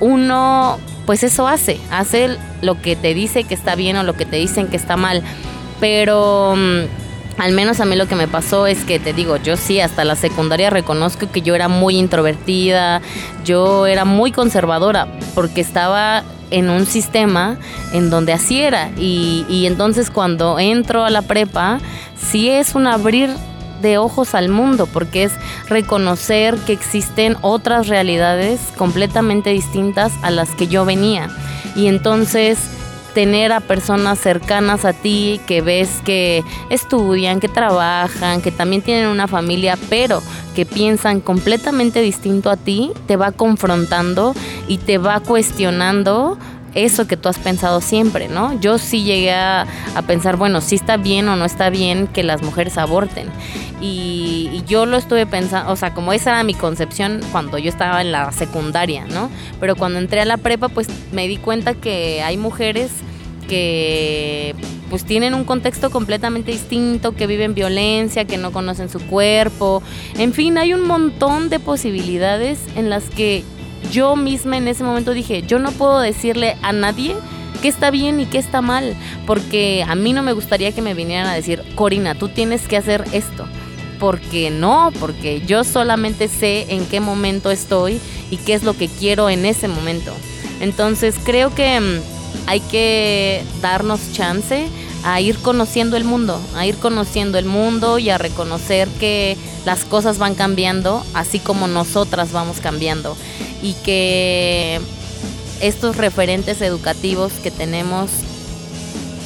uno 0.00 0.78
pues 1.06 1.22
eso 1.22 1.46
hace, 1.46 1.78
hace 1.90 2.36
lo 2.62 2.80
que 2.80 2.96
te 2.96 3.12
dice 3.12 3.44
que 3.44 3.54
está 3.54 3.74
bien 3.74 3.96
o 3.96 4.02
lo 4.02 4.14
que 4.14 4.24
te 4.24 4.36
dicen 4.36 4.68
que 4.68 4.76
está 4.76 4.96
mal, 4.96 5.22
pero 5.80 6.54
mm, 6.56 7.03
al 7.38 7.52
menos 7.52 7.80
a 7.80 7.84
mí 7.84 7.96
lo 7.96 8.06
que 8.06 8.14
me 8.14 8.28
pasó 8.28 8.66
es 8.66 8.84
que 8.84 8.98
te 8.98 9.12
digo, 9.12 9.36
yo 9.36 9.56
sí, 9.56 9.80
hasta 9.80 10.04
la 10.04 10.16
secundaria 10.16 10.70
reconozco 10.70 11.30
que 11.30 11.42
yo 11.42 11.54
era 11.54 11.68
muy 11.68 11.96
introvertida, 11.96 13.02
yo 13.44 13.86
era 13.86 14.04
muy 14.04 14.32
conservadora, 14.32 15.08
porque 15.34 15.60
estaba 15.60 16.22
en 16.50 16.70
un 16.70 16.86
sistema 16.86 17.56
en 17.92 18.10
donde 18.10 18.32
así 18.32 18.60
era. 18.60 18.90
Y, 18.96 19.44
y 19.48 19.66
entonces 19.66 20.10
cuando 20.10 20.58
entro 20.58 21.04
a 21.04 21.10
la 21.10 21.22
prepa, 21.22 21.80
sí 22.16 22.48
es 22.48 22.74
un 22.74 22.86
abrir 22.86 23.30
de 23.82 23.98
ojos 23.98 24.34
al 24.34 24.48
mundo, 24.48 24.86
porque 24.86 25.24
es 25.24 25.32
reconocer 25.68 26.56
que 26.58 26.72
existen 26.72 27.36
otras 27.42 27.88
realidades 27.88 28.60
completamente 28.78 29.50
distintas 29.50 30.12
a 30.22 30.30
las 30.30 30.50
que 30.50 30.68
yo 30.68 30.84
venía. 30.84 31.28
Y 31.76 31.88
entonces 31.88 32.58
tener 33.14 33.52
a 33.52 33.60
personas 33.60 34.18
cercanas 34.18 34.84
a 34.84 34.92
ti 34.92 35.40
que 35.46 35.62
ves 35.62 36.02
que 36.04 36.42
estudian, 36.68 37.40
que 37.40 37.48
trabajan, 37.48 38.42
que 38.42 38.50
también 38.50 38.82
tienen 38.82 39.06
una 39.06 39.28
familia, 39.28 39.78
pero 39.88 40.22
que 40.54 40.66
piensan 40.66 41.20
completamente 41.20 42.00
distinto 42.00 42.50
a 42.50 42.56
ti, 42.56 42.92
te 43.06 43.16
va 43.16 43.32
confrontando 43.32 44.34
y 44.68 44.78
te 44.78 44.98
va 44.98 45.20
cuestionando 45.20 46.38
eso 46.74 47.06
que 47.06 47.16
tú 47.16 47.28
has 47.28 47.38
pensado 47.38 47.80
siempre, 47.80 48.28
¿no? 48.28 48.58
Yo 48.60 48.78
sí 48.78 49.04
llegué 49.04 49.32
a, 49.32 49.66
pensar, 50.06 50.36
bueno, 50.36 50.60
si 50.60 50.74
está 50.74 50.96
bien 50.96 51.28
o 51.28 51.36
no 51.36 51.44
está 51.44 51.70
bien 51.70 52.06
que 52.06 52.22
las 52.22 52.42
mujeres 52.42 52.78
aborten. 52.78 53.28
Y, 53.80 54.50
y, 54.52 54.64
yo 54.66 54.86
lo 54.86 54.96
estuve 54.96 55.26
pensando, 55.26 55.70
o 55.70 55.76
sea, 55.76 55.94
como 55.94 56.12
esa 56.12 56.30
era 56.30 56.42
mi 56.42 56.54
concepción 56.54 57.20
cuando 57.32 57.58
yo 57.58 57.68
estaba 57.68 58.00
en 58.00 58.12
la 58.12 58.32
secundaria, 58.32 59.04
¿no? 59.06 59.30
Pero 59.60 59.76
cuando 59.76 59.98
entré 59.98 60.20
a 60.20 60.24
la 60.24 60.36
prepa, 60.36 60.68
pues 60.68 60.88
me 61.12 61.28
di 61.28 61.36
cuenta 61.36 61.74
que 61.74 62.22
hay 62.22 62.36
mujeres 62.36 62.90
que 63.48 64.54
pues 64.90 65.04
tienen 65.04 65.34
un 65.34 65.44
contexto 65.44 65.90
completamente 65.90 66.52
distinto, 66.52 67.14
que 67.14 67.26
viven 67.26 67.54
violencia, 67.54 68.24
que 68.26 68.36
no 68.36 68.52
conocen 68.52 68.88
su 68.88 69.00
cuerpo, 69.00 69.82
en 70.18 70.32
fin, 70.32 70.56
hay 70.58 70.72
un 70.72 70.86
montón 70.86 71.48
de 71.48 71.58
posibilidades 71.58 72.60
en 72.76 72.90
las 72.90 73.04
que 73.10 73.44
yo 73.90 74.16
misma 74.16 74.56
en 74.56 74.68
ese 74.68 74.84
momento 74.84 75.12
dije, 75.12 75.42
yo 75.42 75.58
no 75.58 75.72
puedo 75.72 76.00
decirle 76.00 76.56
a 76.62 76.72
nadie 76.72 77.16
qué 77.62 77.68
está 77.68 77.90
bien 77.90 78.20
y 78.20 78.26
qué 78.26 78.38
está 78.38 78.60
mal, 78.60 78.94
porque 79.26 79.84
a 79.86 79.94
mí 79.94 80.12
no 80.12 80.22
me 80.22 80.32
gustaría 80.32 80.72
que 80.72 80.82
me 80.82 80.94
vinieran 80.94 81.26
a 81.26 81.34
decir, 81.34 81.62
Corina, 81.74 82.14
tú 82.14 82.28
tienes 82.28 82.68
que 82.68 82.76
hacer 82.76 83.04
esto. 83.12 83.46
Porque 83.98 84.50
no, 84.50 84.92
porque 85.00 85.40
yo 85.46 85.64
solamente 85.64 86.28
sé 86.28 86.66
en 86.68 86.84
qué 86.84 87.00
momento 87.00 87.50
estoy 87.50 88.00
y 88.30 88.36
qué 88.36 88.54
es 88.54 88.64
lo 88.64 88.76
que 88.76 88.88
quiero 88.88 89.30
en 89.30 89.46
ese 89.46 89.68
momento. 89.68 90.12
Entonces 90.60 91.14
creo 91.24 91.54
que 91.54 91.80
mm, 91.80 92.00
hay 92.46 92.60
que 92.60 93.42
darnos 93.62 94.12
chance 94.12 94.66
a 95.04 95.20
ir 95.20 95.38
conociendo 95.38 95.98
el 95.98 96.04
mundo, 96.04 96.40
a 96.56 96.66
ir 96.66 96.76
conociendo 96.76 97.36
el 97.38 97.44
mundo 97.44 97.98
y 97.98 98.08
a 98.08 98.16
reconocer 98.16 98.88
que 98.88 99.36
las 99.66 99.84
cosas 99.84 100.18
van 100.18 100.34
cambiando, 100.34 101.04
así 101.12 101.38
como 101.38 101.66
nosotras 101.66 102.32
vamos 102.32 102.58
cambiando. 102.60 103.14
Y 103.62 103.74
que 103.84 104.80
estos 105.60 105.98
referentes 105.98 106.62
educativos 106.62 107.32
que 107.42 107.50
tenemos, 107.50 108.10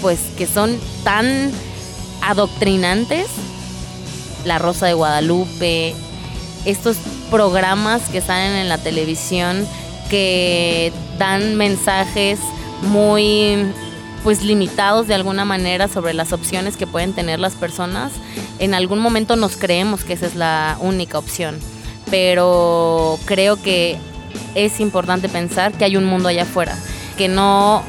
pues 0.02 0.18
que 0.36 0.48
son 0.48 0.76
tan 1.04 1.52
adoctrinantes, 2.22 3.28
La 4.44 4.58
Rosa 4.58 4.86
de 4.86 4.94
Guadalupe, 4.94 5.94
estos 6.64 6.96
programas 7.30 8.02
que 8.08 8.20
salen 8.20 8.52
en 8.56 8.68
la 8.68 8.78
televisión 8.78 9.64
que 10.10 10.92
dan 11.18 11.54
mensajes 11.54 12.40
muy 12.82 13.72
pues 14.28 14.44
limitados 14.44 15.06
de 15.06 15.14
alguna 15.14 15.46
manera 15.46 15.88
sobre 15.88 16.12
las 16.12 16.34
opciones 16.34 16.76
que 16.76 16.86
pueden 16.86 17.14
tener 17.14 17.40
las 17.40 17.54
personas, 17.54 18.12
en 18.58 18.74
algún 18.74 18.98
momento 18.98 19.36
nos 19.36 19.56
creemos 19.56 20.04
que 20.04 20.12
esa 20.12 20.26
es 20.26 20.34
la 20.34 20.76
única 20.82 21.16
opción. 21.16 21.58
Pero 22.10 23.18
creo 23.24 23.56
que 23.56 23.96
es 24.54 24.80
importante 24.80 25.30
pensar 25.30 25.72
que 25.72 25.86
hay 25.86 25.96
un 25.96 26.04
mundo 26.04 26.28
allá 26.28 26.42
afuera, 26.42 26.76
que 27.16 27.28
no 27.28 27.82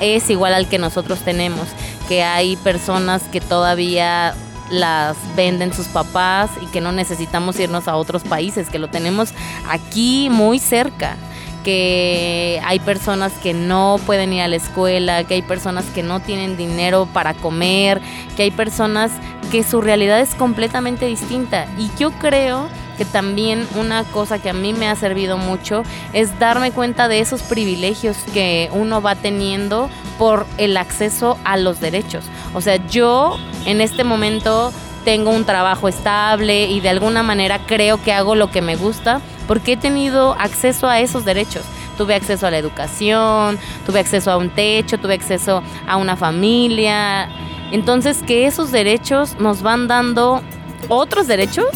es 0.00 0.30
igual 0.30 0.54
al 0.54 0.66
que 0.66 0.78
nosotros 0.78 1.18
tenemos, 1.26 1.68
que 2.08 2.22
hay 2.22 2.56
personas 2.56 3.24
que 3.24 3.42
todavía 3.42 4.34
las 4.70 5.18
venden 5.36 5.74
sus 5.74 5.88
papás 5.88 6.48
y 6.62 6.66
que 6.68 6.80
no 6.80 6.92
necesitamos 6.92 7.60
irnos 7.60 7.86
a 7.86 7.96
otros 7.96 8.22
países, 8.22 8.70
que 8.70 8.78
lo 8.78 8.88
tenemos 8.88 9.34
aquí 9.68 10.30
muy 10.30 10.58
cerca 10.58 11.18
que 11.64 12.60
hay 12.64 12.78
personas 12.80 13.32
que 13.34 13.54
no 13.54 13.98
pueden 14.06 14.32
ir 14.32 14.42
a 14.42 14.48
la 14.48 14.56
escuela, 14.56 15.24
que 15.24 15.34
hay 15.34 15.42
personas 15.42 15.84
que 15.86 16.02
no 16.02 16.20
tienen 16.20 16.56
dinero 16.56 17.08
para 17.12 17.34
comer, 17.34 18.00
que 18.36 18.44
hay 18.44 18.50
personas 18.50 19.10
que 19.50 19.62
su 19.62 19.80
realidad 19.80 20.20
es 20.20 20.34
completamente 20.34 21.06
distinta. 21.06 21.66
Y 21.78 21.90
yo 21.98 22.10
creo 22.12 22.68
que 22.96 23.04
también 23.04 23.66
una 23.76 24.04
cosa 24.04 24.38
que 24.38 24.50
a 24.50 24.52
mí 24.52 24.72
me 24.72 24.88
ha 24.88 24.96
servido 24.96 25.38
mucho 25.38 25.82
es 26.12 26.38
darme 26.38 26.72
cuenta 26.72 27.08
de 27.08 27.20
esos 27.20 27.42
privilegios 27.42 28.16
que 28.32 28.68
uno 28.72 29.00
va 29.00 29.14
teniendo 29.14 29.88
por 30.18 30.46
el 30.58 30.76
acceso 30.76 31.38
a 31.44 31.56
los 31.56 31.80
derechos. 31.80 32.24
O 32.54 32.60
sea, 32.60 32.76
yo 32.86 33.38
en 33.64 33.80
este 33.80 34.04
momento 34.04 34.72
tengo 35.04 35.30
un 35.30 35.44
trabajo 35.44 35.88
estable 35.88 36.66
y 36.66 36.80
de 36.80 36.90
alguna 36.90 37.22
manera 37.22 37.58
creo 37.66 38.02
que 38.02 38.12
hago 38.12 38.34
lo 38.34 38.50
que 38.50 38.62
me 38.62 38.76
gusta 38.76 39.20
porque 39.52 39.72
he 39.72 39.76
tenido 39.76 40.34
acceso 40.38 40.88
a 40.88 41.00
esos 41.00 41.26
derechos. 41.26 41.62
tuve 41.98 42.14
acceso 42.14 42.46
a 42.46 42.50
la 42.50 42.56
educación, 42.56 43.58
tuve 43.84 44.00
acceso 44.00 44.30
a 44.30 44.38
un 44.38 44.48
techo, 44.48 44.96
tuve 44.96 45.12
acceso 45.12 45.62
a 45.86 45.98
una 45.98 46.16
familia. 46.16 47.28
Entonces 47.70 48.22
que 48.22 48.46
esos 48.46 48.72
derechos 48.72 49.36
nos 49.38 49.60
van 49.60 49.88
dando 49.88 50.40
otros 50.88 51.26
derechos 51.26 51.66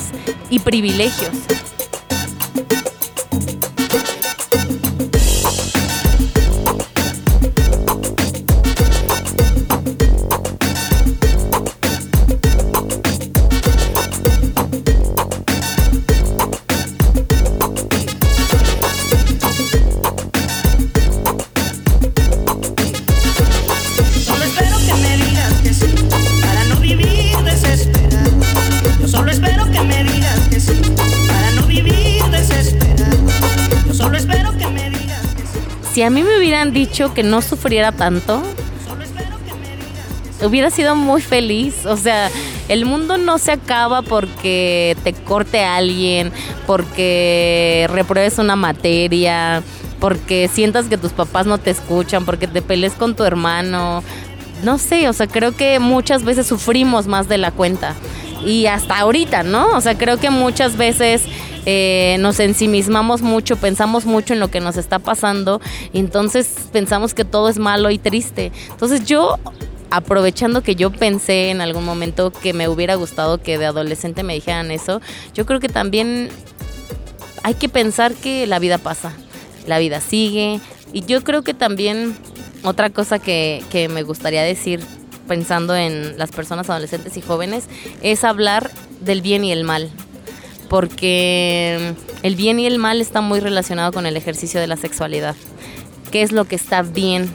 y 0.49 0.61
privilegios. 0.61 1.35
Si 35.97 36.03
a 36.03 36.11
mí 36.11 36.23
me 36.23 36.37
hubieran 36.37 36.75
dicho 36.75 37.15
que 37.15 37.23
no 37.23 37.41
sufriera 37.41 37.91
tanto, 37.91 38.43
hubiera 40.45 40.71
sido 40.71 40.95
muy 40.95 41.23
feliz. 41.23 41.87
O 41.87 41.97
sea, 41.97 42.31
el 42.69 42.85
mundo 42.85 43.17
no 43.17 43.39
se 43.39 43.53
acaba 43.53 44.03
porque 44.03 44.95
te 45.05 45.15
corte 45.15 45.65
alguien, 45.65 46.33
porque 46.67 47.89
repruebes 47.91 48.37
una 48.37 48.57
materia, 48.57 49.63
porque 49.99 50.51
sientas 50.53 50.85
que 50.85 50.99
tus 50.99 51.13
papás 51.13 51.47
no 51.47 51.57
te 51.57 51.71
escuchan, 51.71 52.27
porque 52.27 52.47
te 52.47 52.61
pelees 52.61 52.93
con 52.93 53.17
tu 53.17 53.25
hermano. 53.25 54.03
No 54.65 54.77
sé, 54.77 55.09
o 55.09 55.15
sea, 55.15 55.27
creo 55.27 55.57
que 55.57 55.79
muchas 55.79 56.25
veces 56.25 56.47
sufrimos 56.47 57.07
más 57.07 57.27
de 57.27 57.39
la 57.39 57.53
cuenta. 57.53 57.95
Y 58.45 58.67
hasta 58.67 58.99
ahorita, 58.99 59.45
¿no? 59.45 59.69
O 59.75 59.81
sea, 59.81 59.97
creo 59.97 60.19
que 60.19 60.29
muchas 60.29 60.77
veces 60.77 61.23
eh, 61.69 62.17
nos 62.21 62.39
ensimismamos 62.39 63.23
mucho, 63.23 63.57
pensamos 63.57 64.07
mucho 64.07 64.33
en 64.33 64.41
lo 64.41 64.53
que 64.53 64.61
nos 64.61 64.77
está 64.77 65.01
pasando 65.01 65.61
y 65.93 65.99
entonces 65.99 66.49
pensamos 66.73 67.13
que 67.13 67.25
todo 67.25 67.49
es 67.49 67.59
malo 67.59 67.91
y 67.91 67.99
triste. 67.99 68.53
Entonces 68.71 69.05
yo 69.05 69.37
aprovechando 69.91 70.63
que 70.63 70.77
yo 70.77 70.93
pensé 70.93 71.51
en 71.51 71.61
algún 71.61 71.85
momento 71.85 72.31
que 72.31 72.53
me 72.53 72.69
hubiera 72.69 72.95
gustado 72.95 73.39
que 73.39 73.59
de 73.59 73.67
adolescente 73.67 74.23
me 74.23 74.35
dijeran 74.35 74.71
eso, 74.71 75.01
yo 75.35 75.45
creo 75.45 75.59
que 75.59 75.69
también 75.69 76.29
hay 77.43 77.55
que 77.55 77.69
pensar 77.69 78.15
que 78.15 78.47
la 78.47 78.61
vida 78.61 78.79
pasa, 78.79 79.13
la 79.67 79.79
vida 79.79 80.01
sigue 80.01 80.61
y 80.93 81.05
yo 81.05 81.25
creo 81.25 81.43
que 81.43 81.53
también 81.53 82.17
otra 82.63 82.91
cosa 82.91 83.19
que, 83.19 83.65
que 83.71 83.89
me 83.89 84.05
gustaría 84.05 84.43
decir 84.43 84.81
pensando 85.27 85.75
en 85.75 86.17
las 86.17 86.31
personas 86.31 86.71
adolescentes 86.71 87.17
y 87.17 87.23
jóvenes 87.23 87.65
es 88.03 88.23
hablar 88.23 88.71
del 89.01 89.21
bien 89.21 89.43
y 89.43 89.51
el 89.51 89.65
mal 89.65 89.91
porque 90.69 91.95
el 92.23 92.37
bien 92.37 92.59
y 92.59 92.67
el 92.67 92.79
mal 92.79 93.01
está 93.01 93.21
muy 93.21 93.41
relacionado 93.41 93.93
con 93.93 94.07
el 94.07 94.17
ejercicio 94.17 94.61
de 94.61 94.67
la 94.67 94.77
sexualidad. 94.77 95.35
¿Qué 96.11 96.23
es 96.23 96.33
lo 96.33 96.45
que 96.45 96.57
está 96.57 96.83
bien 96.83 97.29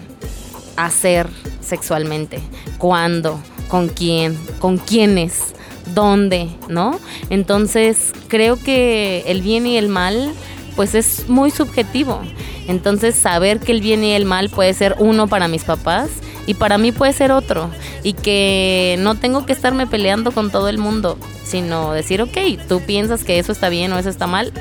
hacer 0.75 1.27
sexualmente? 1.61 2.39
¿Cuándo? 2.77 3.39
¿Con 3.67 3.89
quién? 3.89 4.37
¿Con 4.59 4.77
quiénes? 4.77 5.53
¿Dónde? 5.93 6.49
¿No? 6.69 6.99
Entonces, 7.29 8.13
creo 8.27 8.57
que 8.57 9.23
el 9.27 9.41
bien 9.41 9.67
y 9.67 9.77
el 9.77 9.87
mal 9.89 10.33
pues 10.75 10.95
es 10.95 11.27
muy 11.27 11.51
subjetivo. 11.51 12.21
Entonces, 12.67 13.15
saber 13.15 13.59
que 13.59 13.73
el 13.73 13.81
bien 13.81 14.03
y 14.03 14.13
el 14.13 14.25
mal 14.25 14.49
puede 14.49 14.73
ser 14.73 14.95
uno 14.99 15.27
para 15.27 15.47
mis 15.47 15.63
papás 15.63 16.09
y 16.47 16.53
para 16.53 16.77
mí 16.77 16.91
puede 16.91 17.13
ser 17.13 17.31
otro 17.31 17.69
y 18.03 18.13
que 18.13 18.95
no 18.99 19.15
tengo 19.15 19.45
que 19.45 19.53
estarme 19.53 19.87
peleando 19.87 20.31
con 20.31 20.51
todo 20.51 20.69
el 20.69 20.77
mundo, 20.77 21.17
sino 21.43 21.93
decir, 21.93 22.21
ok, 22.21 22.37
tú 22.67 22.81
piensas 22.81 23.23
que 23.23 23.39
eso 23.39 23.51
está 23.51 23.69
bien 23.69 23.91
o 23.93 23.99
eso 23.99 24.09
está 24.09 24.27
mal, 24.27 24.51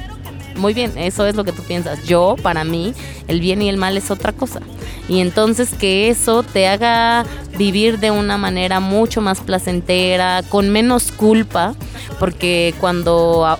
muy 0.57 0.75
bien, 0.75 0.93
eso 0.97 1.27
es 1.27 1.35
lo 1.35 1.45
que 1.45 1.53
tú 1.53 1.63
piensas. 1.63 2.05
Yo, 2.05 2.37
para 2.43 2.65
mí, 2.65 2.95
el 3.29 3.41
bien 3.41 3.63
y 3.63 3.69
el 3.69 3.77
mal 3.77 3.97
es 3.97 4.11
otra 4.11 4.33
cosa. 4.33 4.61
Y 5.09 5.21
entonces 5.21 5.75
que 5.75 6.09
eso 6.09 6.43
te 6.43 6.69
haga 6.69 7.25
vivir 7.57 7.99
de 7.99 8.11
una 8.11 8.39
manera 8.39 8.79
mucho 8.79 9.21
más 9.21 9.41
placentera, 9.41 10.43
con 10.49 10.69
menos 10.71 11.11
culpa, 11.11 11.75
porque 12.19 12.75
cuando 12.79 13.59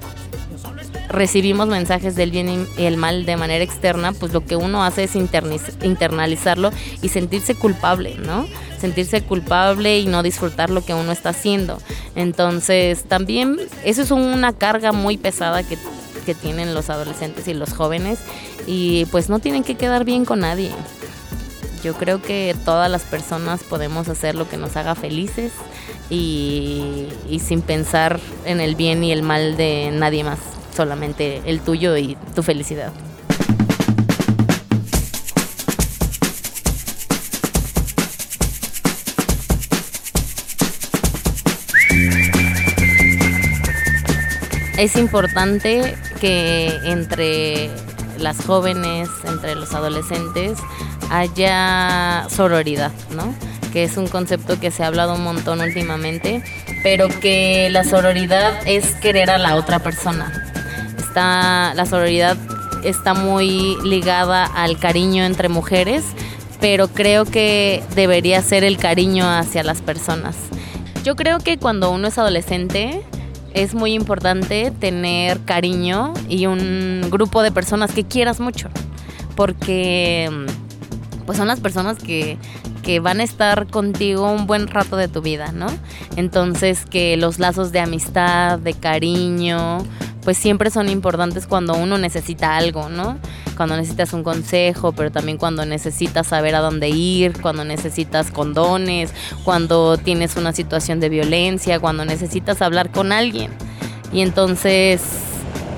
recibimos 1.09 1.67
mensajes 1.67 2.15
del 2.15 2.31
bien 2.31 2.69
y 2.79 2.85
el 2.85 2.97
mal 2.97 3.27
de 3.27 3.37
manera 3.37 3.65
externa, 3.65 4.13
pues 4.13 4.33
lo 4.33 4.45
que 4.45 4.55
uno 4.55 4.85
hace 4.85 5.05
es 5.05 5.17
internalizarlo 5.17 6.71
y 7.03 7.09
sentirse 7.09 7.57
culpable, 7.57 8.17
¿no? 8.25 8.47
Sentirse 8.81 9.23
culpable 9.23 9.99
y 9.99 10.07
no 10.07 10.23
disfrutar 10.23 10.71
lo 10.71 10.85
que 10.85 10.95
uno 10.95 11.13
está 11.13 11.31
haciendo. 11.31 11.79
Entonces, 12.15 13.05
también 13.05 13.59
eso 13.85 14.03
es 14.03 14.11
una 14.11 14.53
carga 14.53 14.93
muy 14.93 15.17
pesada 15.17 15.63
que, 15.63 15.77
que 16.25 16.35
tienen 16.35 16.75
los 16.75 16.91
adolescentes 16.91 17.47
y 17.49 17.55
los 17.55 17.73
jóvenes 17.73 18.21
y 18.67 19.05
pues 19.07 19.29
no 19.29 19.39
tienen 19.39 19.65
que 19.65 19.75
quedar 19.75 20.05
bien 20.05 20.25
con 20.25 20.41
nadie. 20.41 20.71
Yo 21.83 21.95
creo 21.95 22.21
que 22.21 22.55
todas 22.65 22.91
las 22.91 23.03
personas 23.03 23.63
podemos 23.63 24.09
hacer 24.09 24.35
lo 24.35 24.49
que 24.49 24.57
nos 24.57 24.77
haga 24.77 24.95
felices 24.95 25.53
y, 26.11 27.07
y 27.29 27.39
sin 27.41 27.63
pensar 27.63 28.21
en 28.45 28.61
el 28.61 28.75
bien 28.75 29.03
y 29.03 29.13
el 29.13 29.23
mal 29.23 29.57
de 29.57 29.91
nadie 29.93 30.25
más 30.25 30.39
solamente 30.75 31.43
el 31.47 31.61
tuyo 31.61 31.97
y 31.97 32.17
tu 32.35 32.43
felicidad. 32.43 32.93
Es 44.81 44.97
importante 44.97 45.95
que 46.23 46.75
entre 46.85 47.69
las 48.19 48.43
jóvenes, 48.47 49.11
entre 49.27 49.55
los 49.55 49.75
adolescentes, 49.75 50.59
haya 51.11 52.27
sororidad, 52.31 52.91
¿no? 53.11 53.35
Que 53.75 53.85
es 53.85 53.99
un 53.99 54.09
concepto 54.09 54.59
que 54.59 54.71
se 54.71 54.83
ha 54.83 54.87
hablado 54.87 55.17
un 55.17 55.23
montón 55.23 55.61
últimamente, 55.61 56.43
pero 56.83 57.09
que 57.21 57.69
la 57.71 57.85
sororidad 57.85 58.55
es 58.67 58.93
querer 59.03 59.29
a 59.29 59.37
la 59.37 59.57
otra 59.57 59.81
persona, 59.81 60.33
la 61.15 61.87
sororidad 61.87 62.39
está 62.83 63.13
muy 63.13 63.77
ligada 63.85 64.47
al 64.47 64.79
cariño 64.79 65.25
entre 65.25 65.51
mujeres, 65.51 66.05
pero 66.59 66.89
creo 66.89 67.27
que 67.27 67.83
debería 67.95 68.41
ser 68.41 68.65
el 68.65 68.79
cariño 68.79 69.29
hacia 69.29 69.63
las 69.63 69.83
personas. 69.83 70.37
Yo 71.05 71.17
creo 71.17 71.39
que 71.39 71.59
cuando 71.59 71.91
uno 71.91 72.09
es 72.09 72.17
adolescente 72.17 73.03
es 73.55 73.75
muy 73.75 73.95
importante 73.95 74.73
tener 74.79 75.41
cariño 75.41 76.15
y 76.29 76.47
un 76.47 77.09
grupo 77.11 77.43
de 77.43 77.51
personas 77.51 77.93
que 77.93 78.05
quieras 78.05 78.41
mucho, 78.41 78.69
porque 79.37 80.31
pues 81.27 81.39
son 81.39 81.49
las 81.49 81.61
personas 81.61 81.99
que, 81.99 82.39
que 82.83 83.01
van 83.01 83.21
a 83.21 83.23
estar 83.23 83.67
contigo 83.67 84.31
un 84.31 84.47
buen 84.47 84.67
rato 84.67 84.97
de 84.97 85.09
tu 85.09 85.23
vida, 85.23 85.53
¿no? 85.53 85.67
Entonces 86.17 86.85
que 86.87 87.17
los 87.17 87.39
lazos 87.39 87.73
de 87.73 87.81
amistad, 87.81 88.59
de 88.59 88.75
cariño, 88.75 89.79
pues 90.25 90.37
siempre 90.37 90.71
son 90.71 90.89
importantes 90.89 91.47
cuando 91.47 91.75
uno 91.75 91.99
necesita 91.99 92.57
algo, 92.57 92.89
¿no? 92.89 93.19
Cuando 93.57 93.77
necesitas 93.77 94.13
un 94.13 94.23
consejo, 94.23 94.93
pero 94.93 95.11
también 95.11 95.39
cuando 95.39 95.65
necesitas 95.65 96.27
saber 96.27 96.55
a 96.55 96.61
dónde 96.61 96.89
ir, 96.89 97.41
cuando 97.41 97.65
necesitas 97.65 98.31
condones, 98.31 99.13
cuando 99.45 99.97
tienes 99.97 100.37
una 100.37 100.53
situación 100.53 101.01
de 101.01 101.09
violencia, 101.09 101.81
cuando 101.81 102.05
necesitas 102.05 102.63
hablar 102.63 102.91
con 102.91 103.13
alguien. 103.13 103.51
Y 104.13 104.21
entonces 104.21 105.03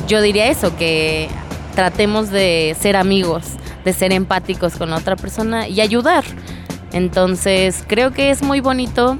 yo 0.08 0.20
diría 0.20 0.48
eso, 0.48 0.76
que 0.76 1.28
tratemos 1.74 2.30
de 2.30 2.76
ser 2.78 2.96
amigos, 2.96 3.44
de 3.84 3.92
ser 3.92 4.12
empáticos 4.12 4.74
con 4.74 4.90
la 4.90 4.96
otra 4.96 5.16
persona 5.16 5.68
y 5.68 5.80
ayudar. 5.80 6.24
Entonces 6.92 7.84
creo 7.86 8.12
que 8.12 8.30
es 8.30 8.42
muy 8.42 8.60
bonito 8.60 9.18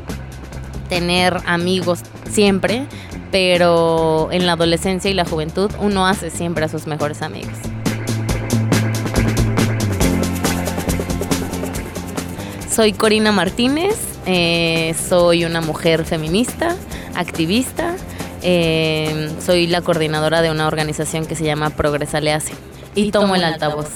tener 0.89 1.39
amigos 1.47 2.01
siempre, 2.31 2.87
pero 3.33 4.29
en 4.31 4.47
la 4.47 4.53
adolescencia 4.53 5.11
y 5.11 5.15
la 5.15 5.25
juventud 5.25 5.71
uno 5.81 6.07
hace 6.07 6.31
siempre 6.31 6.67
a 6.67 6.69
sus 6.69 6.87
mejores 6.87 7.23
amigos. 7.23 7.57
Soy 12.71 12.93
Corina 12.93 13.33
Martínez, 13.33 13.97
eh, 14.27 14.95
soy 15.09 15.45
una 15.45 15.61
mujer 15.61 16.05
feminista, 16.05 16.77
activista, 17.15 17.97
eh, 18.43 19.31
soy 19.45 19.67
la 19.67 19.83
coordinadora 19.83 20.43
de 20.43 20.51
una 20.51 20.67
organización 20.67 21.27
que 21.27 21.35
se 21.35 21.45
llama 21.45 21.71
Progresa 21.71 22.21
Le 22.21 22.33
Hace 22.33 22.55
y, 22.95 23.11
tomo 23.11 23.35
el 23.35 23.45
altavoz. 23.45 23.89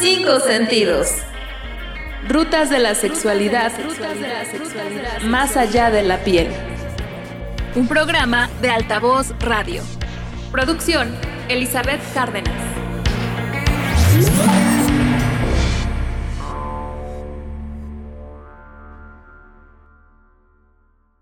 Cinco 0.00 0.40
sentidos. 0.40 1.08
Rutas 2.28 2.70
de 2.70 2.78
la 2.78 2.94
sexualidad, 2.94 3.72
más 5.24 5.56
allá 5.56 5.90
de 5.90 6.02
la 6.02 6.18
piel. 6.18 6.48
Un 7.74 7.88
programa 7.88 8.48
de 8.60 8.70
Altavoz 8.70 9.34
Radio. 9.40 9.82
Producción, 10.52 11.16
Elizabeth 11.48 12.00
Cárdenas. 12.14 12.54